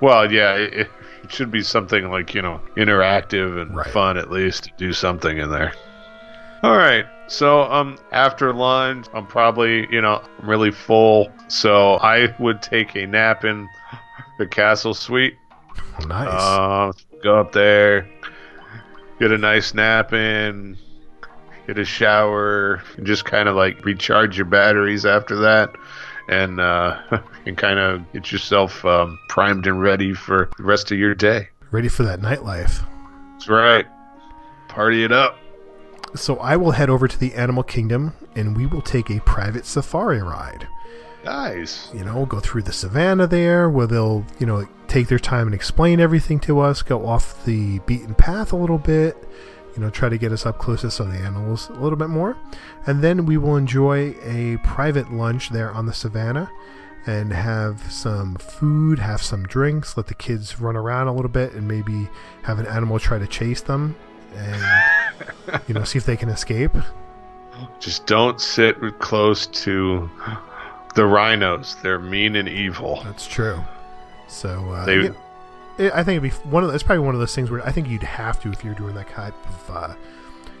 Well, 0.00 0.30
yeah, 0.32 0.54
it, 0.54 0.90
it 1.22 1.32
should 1.32 1.50
be 1.50 1.62
something 1.62 2.10
like 2.10 2.34
you 2.34 2.42
know 2.42 2.60
interactive 2.76 3.60
and 3.60 3.74
Right. 3.74 3.86
fun 3.90 4.16
at 4.16 4.30
least 4.30 4.64
to 4.64 4.70
do 4.76 4.92
something 4.92 5.38
in 5.38 5.50
there. 5.50 5.72
All 6.62 6.76
right, 6.76 7.04
so 7.28 7.62
um 7.62 7.98
after 8.12 8.52
lunch, 8.52 9.06
I'm 9.14 9.26
probably 9.26 9.86
you 9.92 10.00
know 10.00 10.22
I'm 10.40 10.48
really 10.48 10.70
full, 10.72 11.32
so 11.48 11.94
I 11.94 12.34
would 12.38 12.62
take 12.62 12.96
a 12.96 13.06
nap 13.06 13.44
in 13.44 13.68
the 14.38 14.46
castle 14.46 14.94
suite. 14.94 15.36
Nice. 16.06 16.28
Uh, 16.28 16.92
go 17.22 17.40
up 17.40 17.52
there, 17.52 18.08
get 19.18 19.32
a 19.32 19.38
nice 19.38 19.74
nap 19.74 20.12
in, 20.12 20.76
get 21.66 21.78
a 21.78 21.84
shower, 21.84 22.82
and 22.96 23.06
just 23.06 23.24
kind 23.24 23.48
of 23.48 23.56
like 23.56 23.84
recharge 23.84 24.36
your 24.36 24.46
batteries 24.46 25.04
after 25.04 25.36
that, 25.36 25.70
and 26.28 26.60
uh, 26.60 27.00
and 27.46 27.56
kind 27.56 27.78
of 27.78 28.12
get 28.12 28.30
yourself 28.30 28.84
um, 28.84 29.18
primed 29.28 29.66
and 29.66 29.80
ready 29.80 30.14
for 30.14 30.50
the 30.56 30.64
rest 30.64 30.92
of 30.92 30.98
your 30.98 31.14
day. 31.14 31.48
Ready 31.70 31.88
for 31.88 32.02
that 32.04 32.20
nightlife. 32.20 32.84
That's 33.32 33.48
right. 33.48 33.86
Party 34.68 35.04
it 35.04 35.12
up. 35.12 35.38
So 36.14 36.36
I 36.36 36.56
will 36.56 36.70
head 36.70 36.88
over 36.88 37.06
to 37.06 37.18
the 37.18 37.34
Animal 37.34 37.62
Kingdom, 37.62 38.14
and 38.34 38.56
we 38.56 38.66
will 38.66 38.80
take 38.80 39.10
a 39.10 39.20
private 39.20 39.66
safari 39.66 40.22
ride. 40.22 40.66
Nice. 41.24 41.92
you 41.92 42.04
know, 42.04 42.24
go 42.24 42.40
through 42.40 42.62
the 42.62 42.72
savannah 42.72 43.26
there 43.26 43.68
where 43.68 43.86
they'll, 43.86 44.24
you 44.38 44.46
know, 44.46 44.66
take 44.86 45.08
their 45.08 45.18
time 45.18 45.46
and 45.46 45.54
explain 45.54 46.00
everything 46.00 46.40
to 46.40 46.60
us, 46.60 46.80
go 46.80 47.06
off 47.06 47.44
the 47.44 47.80
beaten 47.80 48.14
path 48.14 48.52
a 48.52 48.56
little 48.56 48.78
bit, 48.78 49.16
you 49.78 49.84
know, 49.84 49.90
try 49.90 50.08
to 50.08 50.18
get 50.18 50.32
us 50.32 50.44
up 50.44 50.58
close 50.58 50.80
to 50.80 50.90
some 50.90 51.10
the 51.12 51.18
animals 51.18 51.68
a 51.68 51.74
little 51.74 51.96
bit 51.96 52.08
more. 52.08 52.36
And 52.86 53.00
then 53.00 53.26
we 53.26 53.36
will 53.36 53.54
enjoy 53.56 54.16
a 54.24 54.56
private 54.64 55.12
lunch 55.12 55.50
there 55.50 55.70
on 55.70 55.86
the 55.86 55.92
savannah 55.92 56.50
and 57.06 57.32
have 57.32 57.80
some 57.92 58.34
food, 58.36 58.98
have 58.98 59.22
some 59.22 59.44
drinks, 59.46 59.96
let 59.96 60.08
the 60.08 60.14
kids 60.14 60.58
run 60.60 60.74
around 60.74 61.06
a 61.06 61.14
little 61.14 61.30
bit 61.30 61.52
and 61.52 61.68
maybe 61.68 62.08
have 62.42 62.58
an 62.58 62.66
animal 62.66 62.98
try 62.98 63.20
to 63.20 63.26
chase 63.28 63.60
them 63.60 63.94
and, 64.34 65.60
you 65.68 65.74
know, 65.74 65.84
see 65.84 65.96
if 65.96 66.04
they 66.04 66.16
can 66.16 66.28
escape. 66.28 66.72
Just 67.78 68.04
don't 68.06 68.40
sit 68.40 68.76
close 68.98 69.46
to 69.46 70.10
the 70.96 71.06
rhinos. 71.06 71.76
They're 71.84 72.00
mean 72.00 72.34
and 72.34 72.48
evil. 72.48 73.00
That's 73.04 73.28
true. 73.28 73.60
So 74.26 74.70
uh, 74.72 74.84
They- 74.86 75.04
yeah, 75.04 75.10
it- 75.78 75.92
I 75.94 76.02
think 76.04 76.22
it'd 76.22 76.22
be 76.22 76.48
one 76.50 76.62
of 76.62 76.68
the, 76.68 76.74
it's 76.74 76.82
probably 76.82 77.04
one 77.04 77.14
of 77.14 77.20
those 77.20 77.34
things 77.34 77.50
where 77.50 77.66
I 77.66 77.72
think 77.72 77.88
you'd 77.88 78.02
have 78.02 78.40
to 78.42 78.50
if 78.50 78.64
you're 78.64 78.74
doing 78.74 78.94
that 78.94 79.08
type 79.10 79.34
of 79.46 79.76
uh, 79.76 79.94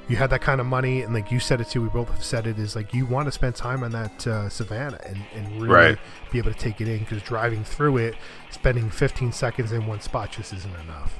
you 0.08 0.16
had 0.16 0.30
that 0.30 0.40
kind 0.40 0.58
of 0.60 0.66
money 0.66 1.02
and 1.02 1.12
like 1.12 1.30
you 1.30 1.38
said 1.38 1.60
it 1.60 1.68
too 1.68 1.82
we 1.82 1.88
both 1.90 2.08
have 2.08 2.24
said 2.24 2.46
it 2.46 2.58
is 2.58 2.74
like 2.74 2.94
you 2.94 3.04
want 3.04 3.26
to 3.26 3.32
spend 3.32 3.54
time 3.54 3.82
on 3.84 3.90
that 3.92 4.26
uh, 4.26 4.48
savannah 4.48 4.98
and, 5.04 5.18
and 5.34 5.60
really 5.60 5.68
Right. 5.74 5.98
be 6.30 6.38
able 6.38 6.50
to 6.52 6.58
take 6.58 6.80
it 6.80 6.88
in 6.88 7.00
because 7.00 7.20
driving 7.22 7.62
through 7.62 7.98
it 7.98 8.14
spending 8.50 8.88
15 8.88 9.32
seconds 9.32 9.70
in 9.72 9.86
one 9.86 10.00
spot 10.00 10.32
just 10.32 10.52
isn't 10.54 10.74
enough 10.84 11.14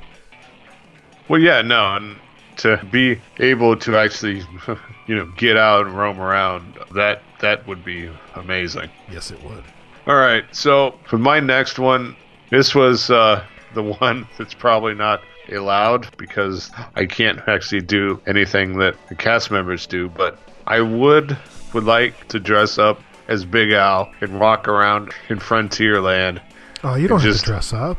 Well, 1.29 1.41
yeah, 1.41 1.61
no, 1.61 1.97
and 1.97 2.17
to 2.59 2.81
be 2.91 3.21
able 3.39 3.77
to 3.77 3.97
actually, 3.97 4.43
you 5.07 5.15
know, 5.17 5.27
get 5.37 5.57
out 5.57 5.87
and 5.87 5.95
roam 5.95 6.19
around, 6.19 6.77
that 6.95 7.23
that 7.41 7.67
would 7.69 7.85
be 7.85 8.11
amazing. 8.37 8.89
yes 9.11 9.31
it 9.31 9.43
would 9.45 9.63
All 10.07 10.17
right, 10.17 10.45
so 10.51 10.99
for 11.05 11.19
my 11.19 11.39
next 11.41 11.79
one, 11.79 12.17
this 12.51 12.75
was 12.75 13.11
uh, 13.11 13.45
the 13.75 13.83
one 13.83 14.27
that's 14.37 14.55
probably 14.55 14.95
not 14.95 15.23
allowed 15.51 16.15
because 16.17 16.71
I 16.95 17.07
can't 17.07 17.41
actually 17.47 17.83
do 17.83 18.21
anything 18.27 18.79
that 18.79 18.97
the 19.09 19.15
cast 19.15 19.51
members 19.51 19.87
do, 19.87 20.09
but 20.09 20.39
I 20.67 20.81
would 20.81 21.37
would 21.73 21.85
like 21.85 22.29
to 22.29 22.41
dress 22.41 22.79
up 22.79 23.01
as 23.29 23.45
Big 23.45 23.73
Al 23.73 24.11
and 24.21 24.41
walk 24.41 24.69
around 24.69 25.13
in 25.29 25.39
Frontierland, 25.39 26.41
oh 26.83 26.95
you 26.95 27.09
don't 27.09 27.21
have 27.21 27.33
just- 27.33 27.45
to 27.45 27.53
dress 27.53 27.73
up 27.73 27.99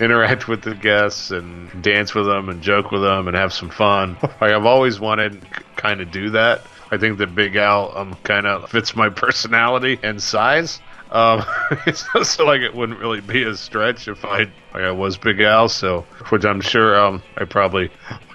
interact 0.00 0.48
with 0.48 0.62
the 0.62 0.74
guests 0.74 1.30
and 1.30 1.82
dance 1.82 2.14
with 2.14 2.24
them 2.24 2.48
and 2.48 2.62
joke 2.62 2.90
with 2.90 3.02
them 3.02 3.28
and 3.28 3.36
have 3.36 3.52
some 3.52 3.68
fun. 3.68 4.16
Like 4.22 4.54
I've 4.54 4.64
always 4.64 4.98
wanted 4.98 5.42
kind 5.76 6.00
of 6.00 6.10
do 6.10 6.30
that. 6.30 6.62
I 6.90 6.96
think 6.96 7.18
that 7.18 7.34
Big 7.34 7.56
Al 7.56 7.96
um 7.96 8.16
kind 8.24 8.46
of 8.46 8.70
fits 8.70 8.96
my 8.96 9.10
personality 9.10 9.98
and 10.02 10.22
size. 10.22 10.80
Um, 11.10 11.44
it's 11.86 12.06
so 12.28 12.44
like 12.44 12.60
it 12.60 12.74
wouldn't 12.74 12.98
really 13.00 13.20
be 13.20 13.42
a 13.42 13.54
stretch 13.56 14.06
if 14.08 14.24
I 14.24 14.38
like 14.72 14.82
I 14.84 14.90
was 14.92 15.16
Big 15.18 15.40
Al. 15.40 15.68
So, 15.68 16.02
which 16.30 16.44
I'm 16.44 16.60
sure 16.60 16.98
um 16.98 17.22
I 17.36 17.44
probably 17.44 17.90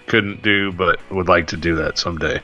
couldn't 0.08 0.42
do, 0.44 0.72
but 0.72 1.00
would 1.12 1.28
like 1.28 1.48
to 1.48 1.58
do 1.58 1.76
that 1.76 1.98
someday. 1.98 2.42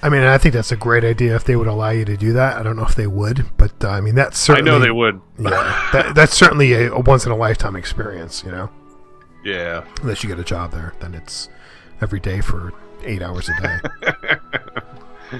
I 0.00 0.08
mean, 0.10 0.22
I 0.22 0.38
think 0.38 0.54
that's 0.54 0.70
a 0.70 0.76
great 0.76 1.02
idea 1.02 1.34
if 1.34 1.42
they 1.44 1.56
would 1.56 1.66
allow 1.66 1.90
you 1.90 2.04
to 2.04 2.16
do 2.16 2.32
that. 2.34 2.56
I 2.56 2.62
don't 2.62 2.76
know 2.76 2.84
if 2.84 2.94
they 2.94 3.08
would, 3.08 3.44
but 3.56 3.72
uh, 3.84 3.88
I 3.88 4.00
mean, 4.00 4.14
that's 4.14 4.48
I 4.48 4.54
certainly 4.54 4.70
know 4.70 4.78
they 4.78 4.90
would. 4.92 5.20
Yeah, 5.40 5.88
that, 5.92 6.14
that's 6.14 6.36
certainly 6.36 6.72
a, 6.72 6.92
a 6.92 7.00
once 7.00 7.26
in 7.26 7.32
a 7.32 7.36
lifetime 7.36 7.74
experience. 7.74 8.44
You 8.44 8.52
know, 8.52 8.70
Yeah. 9.44 9.84
unless 10.00 10.22
you 10.22 10.28
get 10.28 10.38
a 10.38 10.44
job 10.44 10.70
there, 10.70 10.94
then 11.00 11.14
it's 11.14 11.48
every 12.00 12.20
day 12.20 12.40
for 12.40 12.72
eight 13.04 13.22
hours 13.22 13.48
a 13.48 13.60
day. 13.60 13.78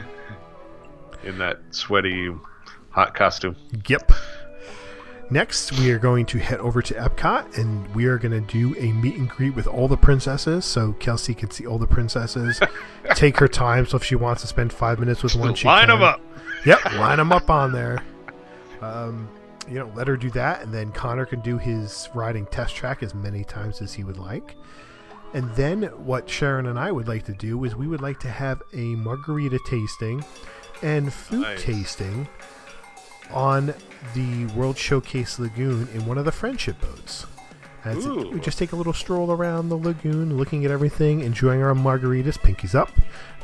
In 1.24 1.38
that 1.38 1.58
sweaty, 1.70 2.32
hot 2.90 3.14
costume. 3.14 3.56
yep. 3.88 4.10
Next, 5.30 5.72
we 5.78 5.90
are 5.90 5.98
going 5.98 6.24
to 6.26 6.38
head 6.38 6.58
over 6.60 6.80
to 6.80 6.94
Epcot, 6.94 7.58
and 7.58 7.94
we 7.94 8.06
are 8.06 8.16
going 8.16 8.32
to 8.32 8.40
do 8.40 8.74
a 8.78 8.92
meet 8.92 9.16
and 9.16 9.28
greet 9.28 9.54
with 9.54 9.66
all 9.66 9.86
the 9.86 9.96
princesses, 9.96 10.64
so 10.64 10.94
Kelsey 10.94 11.34
can 11.34 11.50
see 11.50 11.66
all 11.66 11.76
the 11.78 11.86
princesses. 11.86 12.58
take 13.14 13.36
her 13.36 13.46
time, 13.48 13.84
so 13.86 13.98
if 13.98 14.04
she 14.04 14.14
wants 14.14 14.40
to 14.40 14.48
spend 14.48 14.72
five 14.72 14.98
minutes 14.98 15.22
with 15.22 15.34
one, 15.36 15.54
she 15.54 15.66
Line 15.68 15.88
can. 15.88 15.98
them 15.98 16.02
up. 16.02 16.20
Yep, 16.64 16.94
line 16.94 17.18
them 17.18 17.30
up 17.30 17.50
on 17.50 17.72
there. 17.72 18.02
Um, 18.80 19.28
you 19.68 19.74
know, 19.78 19.92
let 19.94 20.08
her 20.08 20.16
do 20.16 20.30
that, 20.30 20.62
and 20.62 20.72
then 20.72 20.92
Connor 20.92 21.26
can 21.26 21.40
do 21.40 21.58
his 21.58 22.08
riding 22.14 22.46
test 22.46 22.74
track 22.74 23.02
as 23.02 23.14
many 23.14 23.44
times 23.44 23.82
as 23.82 23.92
he 23.92 24.04
would 24.04 24.16
like. 24.16 24.56
And 25.34 25.54
then 25.56 25.82
what 26.06 26.26
Sharon 26.30 26.64
and 26.66 26.78
I 26.78 26.90
would 26.90 27.06
like 27.06 27.26
to 27.26 27.32
do 27.34 27.62
is 27.64 27.76
we 27.76 27.86
would 27.86 28.00
like 28.00 28.18
to 28.20 28.30
have 28.30 28.62
a 28.72 28.94
margarita 28.96 29.58
tasting 29.66 30.24
and 30.80 31.12
food 31.12 31.42
Nice. 31.42 31.62
tasting 31.64 32.26
on 33.30 33.74
the 34.14 34.46
World 34.46 34.78
Showcase 34.78 35.38
Lagoon 35.38 35.88
in 35.94 36.06
one 36.06 36.18
of 36.18 36.24
the 36.24 36.32
friendship 36.32 36.80
boats. 36.80 37.26
That's 37.84 38.04
it. 38.04 38.08
Ooh. 38.08 38.30
We 38.30 38.40
just 38.40 38.58
take 38.58 38.72
a 38.72 38.76
little 38.76 38.92
stroll 38.92 39.30
around 39.30 39.68
the 39.68 39.76
lagoon, 39.76 40.36
looking 40.36 40.64
at 40.64 40.70
everything, 40.70 41.20
enjoying 41.20 41.62
our 41.62 41.74
margaritas, 41.74 42.38
pinkies 42.38 42.74
up, 42.74 42.90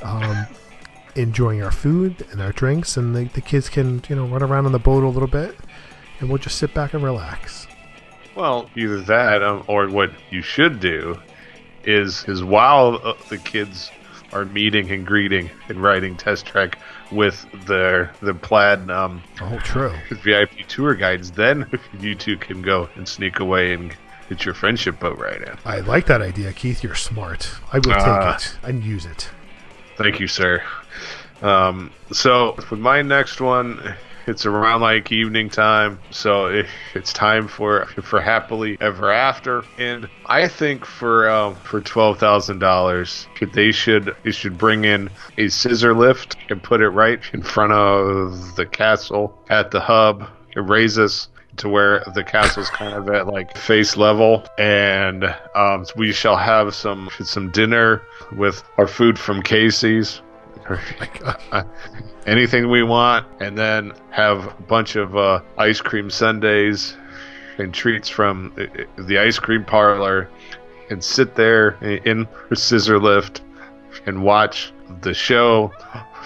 um, 0.02 0.46
enjoying 1.14 1.62
our 1.62 1.70
food 1.70 2.26
and 2.30 2.40
our 2.40 2.52
drinks, 2.52 2.96
and 2.96 3.14
the, 3.14 3.24
the 3.24 3.40
kids 3.40 3.68
can 3.68 4.02
you 4.08 4.16
know 4.16 4.26
run 4.26 4.42
around 4.42 4.66
on 4.66 4.72
the 4.72 4.78
boat 4.78 5.04
a 5.04 5.08
little 5.08 5.28
bit, 5.28 5.56
and 6.20 6.28
we'll 6.28 6.38
just 6.38 6.58
sit 6.58 6.74
back 6.74 6.94
and 6.94 7.02
relax. 7.04 7.66
Well, 8.34 8.68
either 8.74 9.00
that 9.02 9.42
um, 9.42 9.64
or 9.68 9.88
what 9.88 10.10
you 10.30 10.42
should 10.42 10.80
do 10.80 11.20
is 11.84 12.24
is 12.26 12.42
while 12.42 13.00
uh, 13.04 13.14
the 13.28 13.38
kids 13.38 13.90
are 14.34 14.44
meeting 14.44 14.90
and 14.90 15.06
greeting 15.06 15.50
and 15.68 15.82
riding 15.82 16.16
test 16.16 16.44
track 16.44 16.78
with 17.12 17.46
their 17.66 18.12
the 18.20 18.34
plaid 18.34 18.90
um, 18.90 19.22
Oh, 19.40 19.58
true. 19.62 19.92
VIP 20.10 20.66
tour 20.68 20.94
guides, 20.94 21.30
then 21.30 21.70
you 22.00 22.14
two 22.14 22.36
can 22.36 22.60
go 22.60 22.88
and 22.96 23.08
sneak 23.08 23.38
away 23.40 23.72
and 23.74 23.94
get 24.28 24.44
your 24.44 24.54
friendship 24.54 24.98
boat 25.00 25.18
right 25.18 25.40
in. 25.40 25.56
I 25.64 25.80
like 25.80 26.06
that 26.06 26.20
idea, 26.22 26.52
Keith. 26.52 26.82
You're 26.82 26.94
smart. 26.94 27.50
I 27.72 27.78
will 27.78 27.92
Ah. 27.94 28.36
take 28.36 28.46
it 28.46 28.58
and 28.64 28.82
use 28.84 29.06
it. 29.06 29.30
Thank 29.96 30.18
you, 30.18 30.26
sir. 30.26 30.62
Um, 31.42 31.92
so 32.10 32.54
with 32.70 32.80
my 32.80 33.02
next 33.02 33.40
one, 33.40 33.94
it's 34.26 34.46
around 34.46 34.80
like 34.80 35.12
evening 35.12 35.50
time, 35.50 35.98
so 36.10 36.46
it, 36.46 36.66
it's 36.94 37.12
time 37.12 37.48
for 37.48 37.86
for 38.02 38.20
happily 38.20 38.76
ever 38.80 39.10
after. 39.10 39.64
And 39.78 40.08
I 40.26 40.48
think 40.48 40.84
for 40.84 41.28
um, 41.28 41.54
for 41.56 41.80
twelve 41.80 42.18
thousand 42.18 42.58
dollars, 42.58 43.26
they 43.52 43.72
should 43.72 44.14
they 44.24 44.30
should 44.32 44.58
bring 44.58 44.84
in 44.84 45.10
a 45.38 45.48
scissor 45.48 45.94
lift 45.94 46.36
and 46.48 46.62
put 46.62 46.80
it 46.80 46.90
right 46.90 47.20
in 47.32 47.42
front 47.42 47.72
of 47.72 48.56
the 48.56 48.66
castle 48.66 49.38
at 49.48 49.70
the 49.70 49.80
hub. 49.80 50.28
It 50.56 50.60
raises 50.60 51.28
to 51.56 51.68
where 51.68 52.04
the 52.14 52.24
castle's 52.24 52.70
kind 52.70 52.94
of 52.94 53.08
at 53.08 53.26
like 53.26 53.56
face 53.56 53.96
level, 53.96 54.44
and 54.58 55.24
um, 55.54 55.84
we 55.96 56.12
shall 56.12 56.36
have 56.36 56.74
some 56.74 57.08
some 57.22 57.50
dinner 57.50 58.02
with 58.36 58.62
our 58.78 58.86
food 58.86 59.18
from 59.18 59.42
Casey's. 59.42 60.20
Uh, 61.52 61.62
anything 62.26 62.68
we 62.68 62.82
want, 62.82 63.26
and 63.40 63.56
then 63.56 63.92
have 64.10 64.46
a 64.46 64.62
bunch 64.62 64.96
of 64.96 65.16
uh, 65.16 65.40
ice 65.56 65.80
cream 65.80 66.10
sundaes 66.10 66.96
and 67.58 67.72
treats 67.72 68.08
from 68.08 68.52
the, 68.56 68.86
the 69.04 69.18
ice 69.18 69.38
cream 69.38 69.64
parlor, 69.64 70.28
and 70.90 71.02
sit 71.02 71.34
there 71.34 71.70
in 72.04 72.26
the 72.50 72.56
scissor 72.56 72.98
lift 72.98 73.42
and 74.06 74.22
watch 74.22 74.72
the 75.02 75.14
show, 75.14 75.72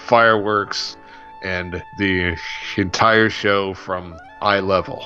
fireworks, 0.07 0.97
and 1.43 1.83
the 1.97 2.35
entire 2.77 3.29
show 3.29 3.73
from 3.73 4.17
eye 4.41 4.59
level. 4.59 5.05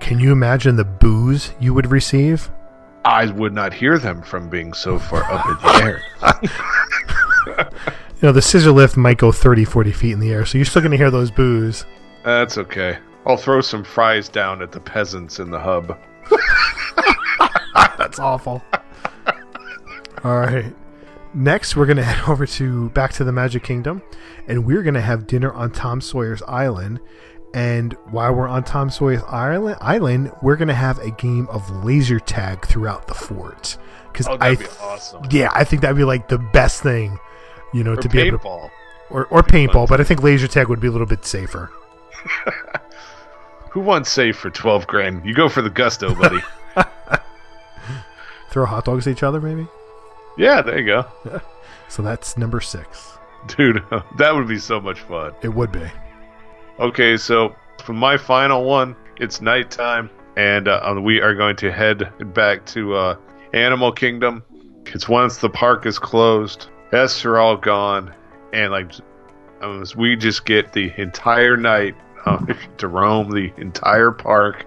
Can 0.00 0.18
you 0.18 0.32
imagine 0.32 0.76
the 0.76 0.84
booze 0.84 1.52
you 1.60 1.72
would 1.74 1.90
receive? 1.90 2.50
I 3.04 3.26
would 3.26 3.52
not 3.52 3.72
hear 3.72 3.98
them 3.98 4.22
from 4.22 4.48
being 4.48 4.72
so 4.72 4.98
far 4.98 5.22
up 5.30 5.46
in 5.46 5.56
the 5.62 5.84
air. 5.84 7.70
Know, 8.24 8.32
the 8.32 8.40
scissor 8.40 8.72
lift 8.72 8.96
might 8.96 9.18
go 9.18 9.30
30, 9.30 9.66
40 9.66 9.92
feet 9.92 10.12
in 10.12 10.18
the 10.18 10.32
air, 10.32 10.46
so 10.46 10.56
you're 10.56 10.64
still 10.64 10.80
going 10.80 10.92
to 10.92 10.96
hear 10.96 11.10
those 11.10 11.30
boos. 11.30 11.84
That's 12.24 12.56
okay. 12.56 12.96
I'll 13.26 13.36
throw 13.36 13.60
some 13.60 13.84
fries 13.84 14.30
down 14.30 14.62
at 14.62 14.72
the 14.72 14.80
peasants 14.80 15.40
in 15.40 15.50
the 15.50 15.60
hub. 15.60 15.98
That's 17.98 18.18
awful. 18.18 18.62
All 20.24 20.38
right. 20.38 20.74
Next, 21.34 21.76
we're 21.76 21.84
going 21.84 21.96
to 21.98 22.02
head 22.02 22.26
over 22.26 22.46
to 22.46 22.88
back 22.90 23.12
to 23.14 23.24
the 23.24 23.32
Magic 23.32 23.62
Kingdom, 23.62 24.00
and 24.48 24.64
we're 24.64 24.82
going 24.82 24.94
to 24.94 25.02
have 25.02 25.26
dinner 25.26 25.52
on 25.52 25.70
Tom 25.70 26.00
Sawyer's 26.00 26.42
Island. 26.48 27.00
And 27.52 27.92
while 28.10 28.32
we're 28.34 28.48
on 28.48 28.64
Tom 28.64 28.88
Sawyer's 28.88 29.22
Island, 29.28 29.76
island 29.82 30.32
we're 30.40 30.56
going 30.56 30.68
to 30.68 30.74
have 30.74 30.98
a 31.00 31.10
game 31.10 31.46
of 31.50 31.84
laser 31.84 32.18
tag 32.20 32.64
throughout 32.66 33.06
the 33.06 33.14
fort. 33.14 33.76
Because 34.10 34.28
Oh, 34.28 34.38
I, 34.40 34.54
be 34.54 34.64
awesome. 34.80 35.24
yeah, 35.30 35.50
I 35.52 35.64
think 35.64 35.82
that'd 35.82 35.96
be 35.96 36.04
like 36.04 36.28
the 36.28 36.38
best 36.38 36.82
thing, 36.82 37.18
you 37.74 37.84
know, 37.84 37.92
Or 37.92 37.96
to 37.96 38.08
be 38.08 38.20
able 38.22 38.38
to, 38.38 38.44
paintball. 38.44 38.70
or, 39.10 39.26
or 39.26 39.42
paintball. 39.42 39.88
But 39.88 40.00
I 40.00 40.04
think 40.04 40.22
laser 40.22 40.48
tag 40.48 40.68
would 40.68 40.80
be 40.80 40.86
a 40.88 40.90
little 40.90 41.06
bit 41.06 41.24
safer. 41.26 41.70
Who 43.70 43.80
wants 43.80 44.10
safe 44.10 44.36
for 44.36 44.50
twelve 44.50 44.86
grand? 44.86 45.24
You 45.26 45.34
go 45.34 45.48
for 45.48 45.60
the 45.60 45.70
gusto, 45.70 46.14
buddy. 46.14 46.38
Throw 48.50 48.66
hot 48.66 48.84
dogs 48.84 49.06
at 49.06 49.10
each 49.12 49.22
other, 49.22 49.40
maybe. 49.40 49.66
yeah, 50.38 50.62
there 50.62 50.78
you 50.78 50.86
go, 50.86 51.40
So 51.88 52.02
that's 52.02 52.36
number 52.36 52.60
six. 52.60 53.18
dude. 53.48 53.82
That 54.16 54.34
would 54.34 54.46
be 54.48 54.58
so 54.58 54.80
much 54.80 55.00
fun. 55.00 55.32
It 55.42 55.48
would 55.48 55.72
be. 55.72 55.82
Okay, 56.78 57.16
so 57.16 57.54
for 57.82 57.92
my 57.94 58.16
final 58.16 58.64
one, 58.64 58.94
it's 59.18 59.40
nighttime, 59.40 60.08
and 60.36 60.68
uh, 60.68 60.98
we 61.02 61.20
are 61.20 61.34
going 61.34 61.56
to 61.56 61.70
head 61.72 62.12
back 62.32 62.64
to 62.66 62.94
uh, 62.94 63.16
Animal 63.52 63.90
Kingdom. 63.92 64.42
It's 64.86 65.08
once 65.08 65.38
the 65.38 65.48
park 65.50 65.84
is 65.86 65.98
closed, 65.98 66.68
guests 66.94 67.24
are 67.24 67.38
all 67.38 67.56
gone, 67.56 68.14
and 68.52 68.70
like 68.70 68.92
we 69.96 70.14
just 70.14 70.46
get 70.46 70.72
the 70.72 70.92
entire 70.96 71.56
night 71.56 71.96
uh, 72.24 72.38
to 72.78 72.86
roam 72.86 73.32
the 73.32 73.52
entire 73.56 74.12
park. 74.12 74.64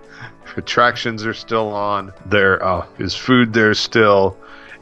Attractions 0.57 1.25
are 1.25 1.33
still 1.33 1.69
on. 1.69 2.11
There 2.25 2.61
uh, 2.61 2.85
is 2.99 3.15
food 3.15 3.53
there 3.53 3.73
still, 3.73 4.35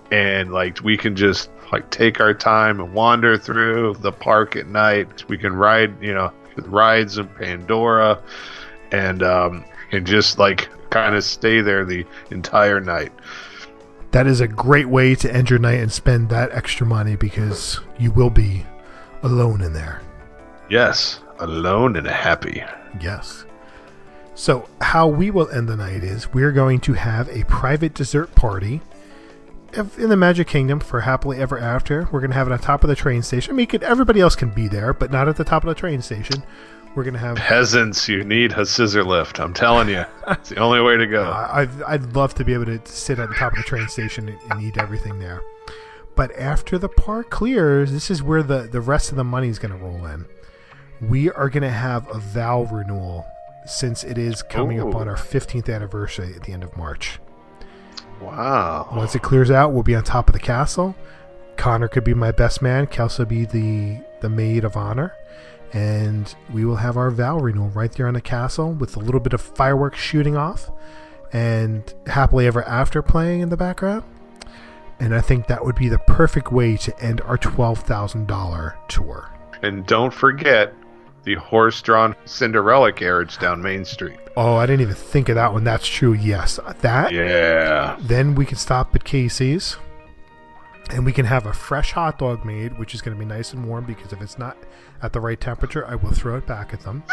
and 0.09 0.53
like 0.53 0.83
we 0.83 0.97
can 0.97 1.15
just 1.15 1.51
like 1.71 1.91
take 1.91 2.19
our 2.19 2.33
time 2.33 2.79
and 2.79 2.95
wander 2.95 3.37
through 3.37 3.97
the 3.99 4.11
park 4.11 4.55
at 4.55 4.65
night. 4.65 5.29
We 5.29 5.37
can 5.37 5.53
ride, 5.53 6.01
you 6.01 6.15
know, 6.15 6.33
rides 6.57 7.19
in 7.19 7.27
Pandora, 7.27 8.23
and 8.91 9.21
um, 9.21 9.65
and 9.91 10.07
just 10.07 10.39
like 10.39 10.67
kind 10.89 11.13
of 11.13 11.23
stay 11.23 11.61
there 11.61 11.85
the 11.85 12.05
entire 12.31 12.79
night. 12.81 13.11
That 14.15 14.27
is 14.27 14.39
a 14.39 14.47
great 14.47 14.87
way 14.87 15.13
to 15.15 15.35
end 15.35 15.49
your 15.49 15.59
night 15.59 15.81
and 15.81 15.91
spend 15.91 16.29
that 16.29 16.53
extra 16.53 16.87
money 16.87 17.17
because 17.17 17.81
you 17.99 18.11
will 18.11 18.29
be 18.29 18.65
alone 19.23 19.59
in 19.59 19.73
there. 19.73 20.01
Yes, 20.69 21.19
alone 21.39 21.97
and 21.97 22.07
happy. 22.07 22.63
Yes. 23.01 23.43
So, 24.33 24.69
how 24.79 25.05
we 25.09 25.31
will 25.31 25.49
end 25.49 25.67
the 25.67 25.75
night 25.75 26.01
is 26.01 26.33
we're 26.33 26.53
going 26.53 26.79
to 26.79 26.93
have 26.93 27.27
a 27.27 27.43
private 27.43 27.93
dessert 27.93 28.33
party 28.35 28.79
in 29.73 30.07
the 30.07 30.15
Magic 30.15 30.47
Kingdom 30.47 30.79
for 30.79 31.01
Happily 31.01 31.39
Ever 31.39 31.59
After. 31.59 32.07
We're 32.09 32.21
going 32.21 32.31
to 32.31 32.37
have 32.37 32.47
it 32.47 32.53
on 32.53 32.59
top 32.59 32.85
of 32.85 32.87
the 32.87 32.95
train 32.95 33.21
station. 33.21 33.53
I 33.53 33.57
mean, 33.57 33.67
could, 33.67 33.83
everybody 33.83 34.21
else 34.21 34.37
can 34.37 34.49
be 34.49 34.69
there, 34.69 34.93
but 34.93 35.11
not 35.11 35.27
at 35.27 35.35
the 35.35 35.43
top 35.43 35.65
of 35.65 35.67
the 35.67 35.75
train 35.75 36.01
station. 36.01 36.41
We're 36.95 37.03
going 37.03 37.13
to 37.15 37.19
have. 37.19 37.35
Peasants, 37.35 38.07
you 38.07 38.23
need 38.23 38.53
a 38.53 38.65
scissor 38.65 39.03
lift. 39.03 39.39
I'm 39.39 39.53
telling 39.53 39.89
you, 39.89 40.05
it's 40.27 40.49
the 40.49 40.57
only 40.57 40.81
way 40.81 40.95
to 40.97 41.05
go. 41.05 41.23
I- 41.29 41.61
I'd, 41.61 41.83
I'd 41.83 42.15
love 42.15 42.33
to 42.35 42.45
be 42.45 42.53
able 42.53 42.65
to 42.65 42.81
sit 42.85 43.19
at 43.19 43.29
the 43.29 43.35
top 43.35 43.51
of 43.51 43.57
the 43.57 43.63
train 43.63 43.87
station 43.89 44.29
and, 44.29 44.39
and 44.51 44.61
eat 44.61 44.77
everything 44.77 45.19
there. 45.19 45.41
But 46.15 46.31
after 46.37 46.77
the 46.77 46.87
park 46.87 47.29
clears, 47.29 47.91
this 47.91 48.09
is 48.09 48.23
where 48.23 48.41
the, 48.41 48.69
the 48.71 48.79
rest 48.79 49.09
of 49.11 49.17
the 49.17 49.25
money 49.25 49.49
is 49.49 49.59
going 49.59 49.77
to 49.77 49.83
roll 49.83 50.05
in. 50.05 50.25
We 51.01 51.29
are 51.31 51.49
going 51.49 51.63
to 51.63 51.69
have 51.69 52.09
a 52.09 52.19
vow 52.19 52.63
renewal 52.71 53.25
since 53.65 54.05
it 54.05 54.17
is 54.17 54.41
coming 54.41 54.79
up 54.79 54.95
on 54.95 55.09
our 55.09 55.17
15th 55.17 55.73
anniversary 55.73 56.33
at 56.33 56.43
the 56.43 56.53
end 56.53 56.63
of 56.63 56.77
March. 56.77 57.19
Wow. 58.21 58.87
Once 58.95 59.13
it 59.15 59.21
clears 59.21 59.51
out, 59.51 59.73
we'll 59.73 59.83
be 59.83 59.95
on 59.95 60.03
top 60.05 60.29
of 60.29 60.33
the 60.33 60.39
castle. 60.39 60.95
Connor 61.57 61.87
could 61.89 62.03
be 62.05 62.13
my 62.13 62.31
best 62.31 62.61
man. 62.61 62.87
Kelsey 62.87 63.25
be 63.25 63.45
the, 63.45 64.01
the 64.21 64.29
maid 64.29 64.63
of 64.63 64.77
honor. 64.77 65.13
And 65.75 66.33
we 66.53 66.63
will 66.63 66.77
have 66.77 66.95
our 66.95 67.11
vow 67.11 67.37
renewal 67.37 67.67
right 67.67 67.91
there 67.91 68.07
on 68.07 68.13
the 68.13 68.21
castle 68.21 68.71
with 68.71 68.95
a 68.95 68.99
little 68.99 69.19
bit 69.19 69.33
of 69.33 69.41
fireworks 69.41 69.99
shooting 69.99 70.37
off 70.37 70.71
and 71.33 71.93
happily 72.07 72.47
ever 72.47 72.63
after 72.63 73.01
playing 73.01 73.41
in 73.41 73.49
the 73.49 73.57
background. 73.57 74.05
And 75.01 75.13
I 75.13 75.19
think 75.19 75.47
that 75.47 75.65
would 75.65 75.75
be 75.75 75.89
the 75.89 75.99
perfect 75.99 76.49
way 76.49 76.77
to 76.77 76.97
end 77.03 77.19
our 77.21 77.37
$12,000 77.37 78.87
tour. 78.87 79.29
And 79.63 79.85
don't 79.85 80.13
forget 80.13 80.73
the 81.25 81.35
horse-drawn 81.35 82.15
Cinderella 82.23 82.93
carriage 82.93 83.37
down 83.37 83.61
Main 83.61 83.83
Street. 83.83 84.19
Oh, 84.37 84.55
I 84.55 84.65
didn't 84.65 84.81
even 84.81 84.95
think 84.95 85.27
of 85.27 85.35
that 85.35 85.51
one. 85.51 85.65
That's 85.65 85.85
true. 85.87 86.13
Yes. 86.13 86.57
That. 86.79 87.11
Yeah. 87.11 87.97
Then 87.99 88.35
we 88.35 88.45
can 88.45 88.57
stop 88.57 88.95
at 88.95 89.03
Casey's 89.03 89.75
and 90.91 91.05
we 91.05 91.11
can 91.11 91.25
have 91.25 91.45
a 91.45 91.53
fresh 91.53 91.91
hot 91.91 92.19
dog 92.19 92.45
made, 92.45 92.77
which 92.77 92.93
is 92.93 93.01
going 93.01 93.15
to 93.15 93.19
be 93.19 93.25
nice 93.25 93.53
and 93.53 93.65
warm 93.65 93.85
because 93.85 94.13
if 94.13 94.21
it's 94.21 94.37
not 94.37 94.57
at 95.01 95.13
the 95.13 95.19
right 95.19 95.39
temperature, 95.39 95.85
I 95.87 95.95
will 95.95 96.11
throw 96.11 96.37
it 96.37 96.45
back 96.45 96.73
at 96.73 96.81
them. 96.81 97.03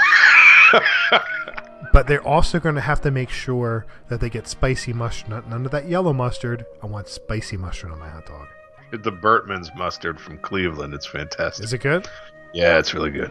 but 1.92 2.06
they're 2.06 2.26
also 2.26 2.60
going 2.60 2.74
to 2.74 2.80
have 2.80 3.00
to 3.02 3.10
make 3.10 3.30
sure 3.30 3.86
that 4.08 4.20
they 4.20 4.28
get 4.28 4.46
spicy 4.46 4.92
mustard. 4.92 5.30
Not, 5.30 5.48
none 5.48 5.64
of 5.64 5.72
that 5.72 5.88
yellow 5.88 6.12
mustard. 6.12 6.64
I 6.82 6.86
want 6.86 7.08
spicy 7.08 7.56
mustard 7.56 7.90
on 7.90 7.98
my 7.98 8.08
hot 8.08 8.26
dog. 8.26 8.48
The 8.92 9.10
Bertman's 9.10 9.70
mustard 9.74 10.20
from 10.20 10.38
Cleveland. 10.38 10.92
It's 10.92 11.06
fantastic. 11.06 11.64
Is 11.64 11.72
it 11.72 11.78
good? 11.78 12.06
Yeah, 12.52 12.78
it's 12.78 12.92
really 12.92 13.10
good. 13.10 13.30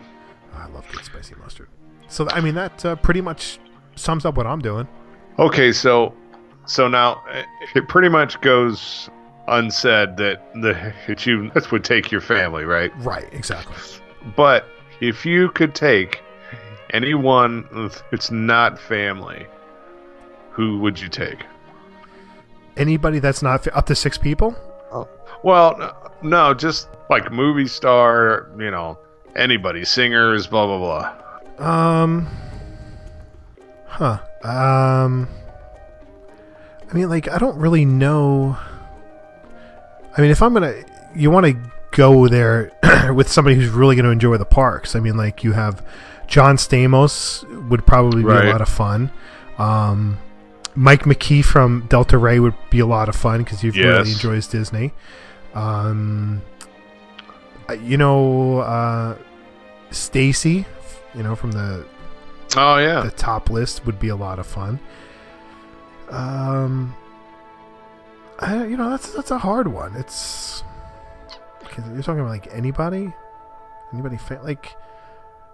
I 0.54 0.68
love 0.68 0.86
good 0.92 1.06
spicy 1.06 1.36
mustard. 1.36 1.70
So, 2.08 2.28
I 2.32 2.42
mean, 2.42 2.56
that 2.56 2.84
uh, 2.84 2.96
pretty 2.96 3.22
much 3.22 3.60
sums 3.96 4.26
up 4.26 4.36
what 4.36 4.48
I'm 4.48 4.60
doing. 4.60 4.88
Okay, 5.40 5.72
so 5.72 6.14
so 6.66 6.88
now 6.88 7.24
it 7.76 7.88
pretty 7.88 8.10
much 8.10 8.40
goes 8.42 9.10
unsaid 9.48 10.18
that 10.18 10.42
the 10.54 10.94
that 11.08 11.26
you 11.26 11.50
this 11.52 11.72
would 11.72 11.84
take 11.84 12.12
your 12.12 12.22
family, 12.22 12.64
right? 12.66 12.92
Right, 12.98 13.28
exactly. 13.34 13.76
But 14.36 14.66
if 15.00 15.26
you 15.26 15.50
could 15.50 15.76
take 15.76 16.22
anyone 16.92 17.68
it's 18.12 18.32
not 18.32 18.80
family, 18.80 19.46
who 20.52 20.80
would 20.80 21.00
you 21.00 21.10
take? 21.10 21.46
Anybody 22.78 23.20
that's 23.20 23.42
not 23.42 23.68
up 23.68 23.86
to 23.88 23.96
six 23.96 24.18
people? 24.18 24.56
Well, 25.44 26.14
no, 26.22 26.54
just 26.54 26.88
like 27.10 27.32
movie 27.32 27.68
star, 27.68 28.50
you 28.58 28.70
know, 28.70 28.98
anybody, 29.36 29.84
singers, 29.86 30.48
blah 30.48 30.66
blah 30.68 31.14
blah. 31.58 32.04
Um. 32.04 32.28
Huh. 33.88 34.20
Um. 34.44 35.28
I 36.90 36.94
mean, 36.94 37.10
like, 37.10 37.30
I 37.30 37.38
don't 37.38 37.58
really 37.58 37.86
know. 37.86 38.58
I 40.18 40.22
mean, 40.22 40.32
if 40.32 40.42
I'm 40.42 40.54
gonna, 40.54 40.74
you 41.16 41.32
want 41.32 41.46
to 41.46 41.58
go 41.92 42.28
there 42.28 42.72
with 43.14 43.30
somebody 43.30 43.56
who's 43.56 43.70
really 43.70 43.96
going 43.96 44.06
to 44.06 44.12
enjoy 44.12 44.38
the 44.38 44.46
parks. 44.46 44.96
I 44.96 45.00
mean, 45.00 45.18
like, 45.18 45.44
you 45.44 45.52
have 45.54 45.86
John 46.28 46.56
Stamos 46.58 47.44
would 47.70 47.86
probably 47.86 48.22
be 48.24 48.28
Right. 48.30 48.46
a 48.46 48.52
lot 48.52 48.62
of 48.62 48.70
fun. 48.70 49.12
Um, 49.58 50.18
Mike 50.76 51.04
McKee 51.04 51.44
from 51.44 51.86
Delta 51.90 52.18
Rae 52.18 52.40
would 52.40 52.54
be 52.70 52.80
a 52.80 52.86
lot 52.86 53.10
of 53.10 53.16
fun 53.16 53.44
because 53.44 53.60
he 53.62 53.70
really 53.72 54.12
enjoys 54.12 54.48
Disney. 54.48 54.94
Um, 55.54 56.42
uh, 57.70 57.74
you 57.74 57.98
know, 57.98 58.60
uh, 58.60 59.18
Stacy, 59.92 60.66
you 61.14 61.24
know, 61.24 61.36
from 61.36 61.52
the 61.52 61.86
Oh 62.56 62.78
yeah, 62.78 63.02
the 63.02 63.12
top 63.12 63.50
list 63.50 63.86
would 63.86 64.00
be 64.00 64.08
a 64.10 64.16
lot 64.16 64.40
of 64.40 64.48
fun. 64.48 64.80
Um, 66.10 66.96
I, 68.42 68.66
you 68.66 68.76
know, 68.78 68.90
that's 68.90 69.12
that's 69.14 69.32
a 69.32 69.38
hard 69.38 69.68
one. 69.68 69.96
It's 69.96 70.64
because 71.60 71.86
you're 71.90 72.02
talking 72.04 72.22
about 72.22 72.30
like 72.32 72.48
anybody, 72.52 73.14
anybody 73.94 74.18
fa- 74.18 74.42
like 74.44 74.76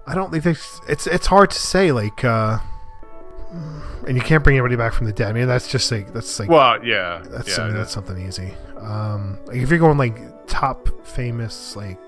I 0.08 0.16
don't 0.16 0.32
think 0.32 0.44
there's, 0.44 0.80
it's 0.88 1.06
it's 1.06 1.28
hard 1.28 1.52
to 1.52 1.60
say 1.60 1.92
like, 1.92 2.24
uh, 2.24 2.60
and 4.08 4.16
you 4.16 4.22
can't 4.22 4.44
bring 4.44 4.56
anybody 4.58 4.76
back 4.78 4.94
from 4.94 5.06
the 5.06 5.14
dead. 5.14 5.30
I 5.30 5.34
mean, 5.34 5.48
that's 5.48 5.68
just 5.68 5.92
like 5.92 6.14
that's 6.14 6.40
like 6.40 6.50
well 6.50 6.84
yeah, 6.86 7.22
that's 7.26 7.50
yeah, 7.58 7.66
mean, 7.66 7.74
that- 7.74 7.80
that's 7.80 7.92
something 7.92 8.26
easy. 8.26 8.54
Um, 8.78 9.38
like 9.48 9.58
if 9.58 9.70
you're 9.70 9.80
going 9.80 9.98
like 9.98 10.48
top 10.48 10.88
famous, 11.06 11.76
like 11.76 12.00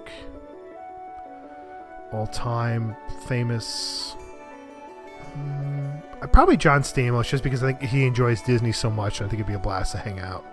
all 2.13 2.27
time 2.27 2.95
famous, 3.27 4.15
mm, 5.37 6.31
probably 6.31 6.57
John 6.57 6.81
Stamos, 6.83 7.27
just 7.27 7.43
because 7.43 7.63
I 7.63 7.73
think 7.73 7.89
he 7.91 8.05
enjoys 8.05 8.41
Disney 8.41 8.71
so 8.71 8.89
much. 8.89 9.21
I 9.21 9.25
think 9.25 9.35
it'd 9.35 9.47
be 9.47 9.53
a 9.53 9.59
blast 9.59 9.91
to 9.93 9.97
hang 9.97 10.19
out. 10.19 10.45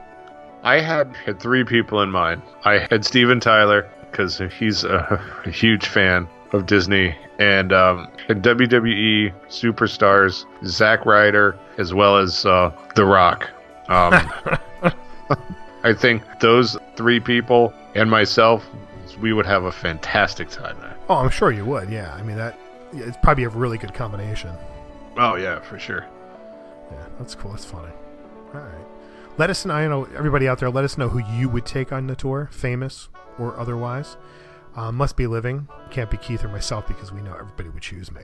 I 0.66 0.80
had, 0.80 1.14
had 1.24 1.38
three 1.38 1.62
people 1.62 2.02
in 2.02 2.10
mind. 2.10 2.42
I 2.64 2.78
had 2.90 3.04
Steven 3.04 3.38
Tyler 3.38 3.88
because 4.10 4.42
he's 4.58 4.82
a, 4.82 5.22
a 5.44 5.50
huge 5.50 5.86
fan 5.86 6.26
of 6.52 6.66
Disney, 6.66 7.14
and 7.38 7.72
um, 7.72 8.08
had 8.26 8.42
WWE 8.42 9.32
superstars 9.48 10.44
Zack 10.66 11.06
Ryder 11.06 11.56
as 11.78 11.94
well 11.94 12.16
as 12.16 12.44
uh, 12.44 12.72
The 12.96 13.04
Rock. 13.04 13.48
Um, 13.88 14.28
I 15.84 15.94
think 15.94 16.24
those 16.40 16.76
three 16.96 17.20
people 17.20 17.72
and 17.94 18.10
myself, 18.10 18.68
we 19.20 19.32
would 19.32 19.46
have 19.46 19.64
a 19.64 19.72
fantastic 19.72 20.48
time 20.50 20.76
there. 20.80 20.96
Oh, 21.08 21.14
I'm 21.14 21.30
sure 21.30 21.52
you 21.52 21.64
would. 21.64 21.90
Yeah, 21.90 22.12
I 22.12 22.22
mean 22.22 22.38
that. 22.38 22.58
It's 22.92 23.16
probably 23.22 23.44
a 23.44 23.50
really 23.50 23.78
good 23.78 23.94
combination. 23.94 24.50
Oh 25.16 25.36
yeah, 25.36 25.60
for 25.60 25.78
sure. 25.78 26.04
Yeah, 26.90 27.06
that's 27.20 27.36
cool. 27.36 27.52
That's 27.52 27.64
funny. 27.64 27.92
All 28.52 28.60
right. 28.60 28.95
Let 29.38 29.50
us 29.50 29.64
know. 29.66 29.74
I 29.74 29.86
know 29.86 30.04
everybody 30.16 30.48
out 30.48 30.58
there. 30.58 30.70
Let 30.70 30.84
us 30.84 30.96
know 30.96 31.08
who 31.08 31.18
you 31.18 31.48
would 31.48 31.66
take 31.66 31.92
on 31.92 32.06
the 32.06 32.16
tour, 32.16 32.48
famous 32.52 33.08
or 33.38 33.58
otherwise. 33.58 34.16
Uh, 34.74 34.92
must 34.92 35.16
be 35.16 35.26
living. 35.26 35.68
Can't 35.90 36.10
be 36.10 36.16
Keith 36.16 36.44
or 36.44 36.48
myself 36.48 36.86
because 36.86 37.12
we 37.12 37.20
know 37.20 37.34
everybody 37.34 37.68
would 37.68 37.82
choose 37.82 38.10
me. 38.10 38.22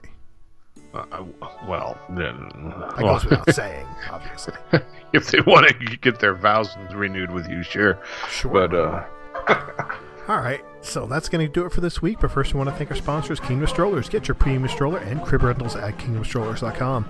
Uh, 0.93 1.23
well, 1.67 1.97
then, 2.09 2.49
That 2.79 3.01
well, 3.01 3.15
goes 3.15 3.25
without 3.25 3.49
saying, 3.55 3.87
obviously. 4.11 4.53
if 5.13 5.31
they 5.31 5.41
want 5.41 5.67
to 5.67 5.97
get 5.97 6.19
their 6.19 6.35
vows 6.35 6.75
renewed 6.93 7.31
with 7.31 7.47
you, 7.47 7.63
sure. 7.63 7.99
Sure. 8.29 8.51
But 8.51 8.75
uh, 8.75 9.03
All 10.27 10.37
right, 10.39 10.61
so 10.83 11.05
that's 11.05 11.29
going 11.29 11.45
to 11.45 11.51
do 11.51 11.65
it 11.65 11.71
for 11.71 11.81
this 11.81 12.01
week. 12.01 12.19
But 12.19 12.31
first, 12.31 12.53
we 12.53 12.57
want 12.57 12.69
to 12.69 12.75
thank 12.75 12.91
our 12.91 12.97
sponsors, 12.97 13.39
Kingdom 13.39 13.67
Strollers. 13.67 14.09
Get 14.09 14.27
your 14.27 14.35
premium 14.35 14.67
stroller 14.67 14.99
and 14.99 15.21
crib 15.23 15.43
rentals 15.43 15.75
at 15.75 15.97
kingdomstrollers.com. 15.97 17.05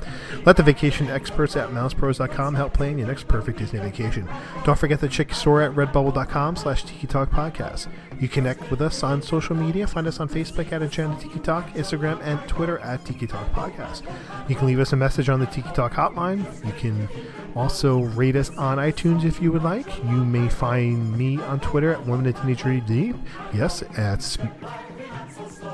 Let 0.45 0.57
the 0.57 0.63
vacation 0.63 1.07
experts 1.07 1.55
at 1.55 1.69
mousepros.com 1.69 2.55
help 2.55 2.73
plan 2.73 2.97
your 2.97 3.07
next 3.07 3.27
perfect 3.27 3.59
Disney 3.59 3.79
vacation. 3.79 4.29
Don't 4.63 4.77
forget 4.77 4.99
the 4.99 5.09
chick 5.09 5.33
store 5.33 5.61
at 5.61 5.71
redbubble.com 5.71 6.55
slash 6.55 6.83
Tiki 6.83 7.07
Talk 7.07 7.29
Podcast. 7.29 7.87
You 8.19 8.29
connect 8.29 8.69
with 8.69 8.81
us 8.81 9.03
on 9.03 9.21
social 9.21 9.55
media. 9.55 9.87
Find 9.87 10.07
us 10.07 10.19
on 10.19 10.29
Facebook 10.29 10.71
at 10.71 10.81
Enchanted 10.81 11.19
Tiki 11.19 11.39
Talk, 11.39 11.69
Instagram, 11.73 12.21
and 12.23 12.39
Twitter 12.47 12.79
at 12.79 13.03
Tiki 13.05 13.27
Talk 13.27 13.51
Podcast. 13.51 14.03
You 14.47 14.55
can 14.55 14.67
leave 14.67 14.79
us 14.79 14.93
a 14.93 14.95
message 14.95 15.29
on 15.29 15.39
the 15.39 15.45
Tiki 15.47 15.69
Talk 15.73 15.93
hotline. 15.93 16.43
You 16.65 16.73
can 16.73 17.09
also 17.55 17.99
rate 17.99 18.35
us 18.35 18.49
on 18.57 18.77
iTunes 18.77 19.23
if 19.25 19.41
you 19.41 19.51
would 19.51 19.63
like. 19.63 19.87
You 20.03 20.23
may 20.23 20.49
find 20.49 21.15
me 21.17 21.37
on 21.41 21.59
Twitter 21.59 21.93
at 21.93 22.05
Women 22.05 22.31
Teenager 22.33 22.79
D. 22.79 23.13
Yes, 23.53 23.83
at 23.97 24.37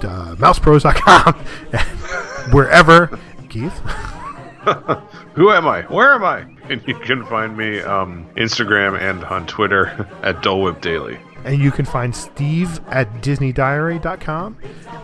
uh, 0.04 0.36
mousepros.com. 0.36 1.34
Wherever, 2.54 3.20
Keith. 3.50 3.78
Who 5.34 5.52
am 5.52 5.68
I? 5.68 5.84
Where 5.84 6.14
am 6.14 6.24
I? 6.24 6.46
And 6.70 6.82
you 6.86 6.96
can 6.96 7.26
find 7.26 7.56
me 7.58 7.80
um, 7.80 8.28
Instagram 8.36 9.00
and 9.00 9.24
on 9.26 9.48
Twitter 9.48 10.08
at 10.24 10.42
Dole 10.44 10.64
Whip 10.64 10.82
Daily. 10.82 11.20
And 11.46 11.62
you 11.62 11.72
can 11.72 11.86
find 11.86 12.14
Steve 12.14 12.82
at 12.90 13.22
DisneyDiary.com. 13.22 14.58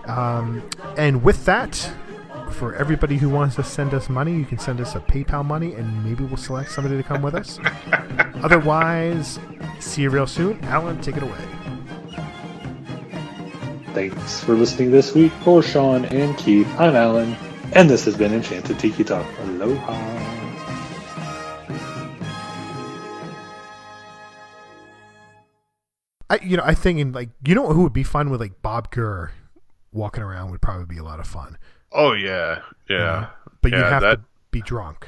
Um, 0.05 0.69
and 0.97 1.23
with 1.23 1.45
that, 1.45 1.89
for 2.55 2.73
everybody 2.75 3.17
who 3.17 3.27
wants 3.27 3.55
to 3.57 3.63
send 3.63 3.93
us 3.93 4.09
money, 4.09 4.33
you 4.33 4.45
can 4.45 4.57
send 4.57 4.79
us 4.79 4.95
a 4.95 4.99
PayPal 5.01 5.43
money, 5.43 5.73
and 5.73 6.03
maybe 6.05 6.23
we'll 6.23 6.37
select 6.37 6.71
somebody 6.71 6.95
to 6.95 7.03
come 7.03 7.21
with 7.21 7.35
us. 7.35 7.59
Otherwise, 8.35 9.39
see 9.79 10.03
you 10.03 10.09
real 10.09 10.25
soon. 10.25 10.63
Alan, 10.63 10.99
take 11.01 11.17
it 11.17 11.23
away. 11.23 11.37
Thanks 13.93 14.43
for 14.43 14.53
listening 14.53 14.91
this 14.91 15.13
week. 15.13 15.31
For 15.43 15.61
Sean 15.61 16.05
and 16.05 16.37
Keith, 16.37 16.67
I'm 16.79 16.95
Alan, 16.95 17.35
and 17.73 17.89
this 17.89 18.05
has 18.05 18.15
been 18.15 18.33
Enchanted 18.33 18.79
Tiki 18.79 19.03
Talk. 19.03 19.25
Aloha. 19.41 19.93
I, 26.29 26.39
you 26.41 26.57
know, 26.57 26.63
I 26.65 26.73
think 26.73 26.99
in 26.99 27.11
like, 27.11 27.29
you 27.45 27.53
know, 27.53 27.67
who 27.73 27.83
would 27.83 27.93
be 27.93 28.03
fun 28.03 28.29
with 28.29 28.39
like 28.39 28.61
Bob 28.61 28.91
Gurr 28.91 29.31
walking 29.91 30.23
around 30.23 30.51
would 30.51 30.61
probably 30.61 30.85
be 30.85 30.97
a 30.97 31.03
lot 31.03 31.19
of 31.19 31.27
fun. 31.27 31.57
Oh 31.95 32.11
yeah, 32.13 32.59
yeah. 32.89 33.29
But 33.61 33.71
you 33.71 33.77
have 33.77 34.01
that- 34.01 34.15
to 34.17 34.21
be 34.51 34.61
drunk. 34.61 35.07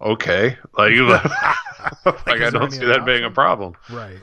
Okay, 0.00 0.56
like, 0.76 0.92
like 2.26 2.40
I 2.42 2.50
don't 2.50 2.70
see 2.72 2.84
that 2.84 2.96
other 2.98 3.02
being 3.02 3.22
a 3.24 3.30
problem. 3.30 3.74
Right. 3.88 4.18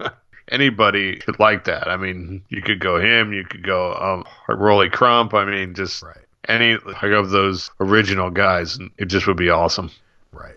Anybody 0.48 1.16
could 1.16 1.40
like 1.40 1.64
that. 1.64 1.88
I 1.88 1.96
mean, 1.96 2.44
you 2.50 2.62
could 2.62 2.78
go 2.78 3.00
him, 3.00 3.32
you 3.32 3.44
could 3.44 3.62
go 3.64 3.94
um 3.94 4.24
Rolly 4.48 4.88
Crump. 4.90 5.34
I 5.34 5.44
mean, 5.44 5.74
just 5.74 6.02
Right. 6.02 6.18
any 6.48 6.76
like 6.76 7.02
of 7.02 7.30
those 7.30 7.70
original 7.80 8.30
guys, 8.30 8.76
and 8.76 8.90
it 8.98 9.06
just 9.06 9.26
would 9.26 9.36
be 9.38 9.50
awesome. 9.50 9.90
Right. 10.32 10.56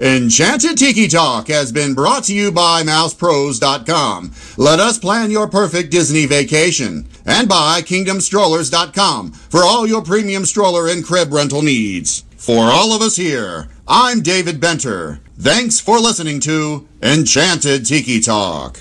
Enchanted 0.00 0.78
Tiki 0.78 1.08
Talk 1.08 1.48
has 1.48 1.72
been 1.72 1.92
brought 1.92 2.22
to 2.24 2.34
you 2.34 2.52
by 2.52 2.84
MousePros.com. 2.84 4.32
Let 4.56 4.78
us 4.78 4.96
plan 4.96 5.32
your 5.32 5.48
perfect 5.48 5.90
Disney 5.90 6.24
vacation. 6.24 7.08
And 7.26 7.48
by 7.48 7.82
KingdomStrollers.com 7.82 9.32
for 9.32 9.64
all 9.64 9.88
your 9.88 10.02
premium 10.02 10.44
stroller 10.44 10.86
and 10.86 11.04
crib 11.04 11.32
rental 11.32 11.62
needs. 11.62 12.22
For 12.36 12.66
all 12.66 12.92
of 12.92 13.02
us 13.02 13.16
here, 13.16 13.70
I'm 13.88 14.20
David 14.20 14.60
Benter. 14.60 15.18
Thanks 15.36 15.80
for 15.80 15.98
listening 15.98 16.38
to 16.40 16.86
Enchanted 17.02 17.84
Tiki 17.84 18.20
Talk. 18.20 18.76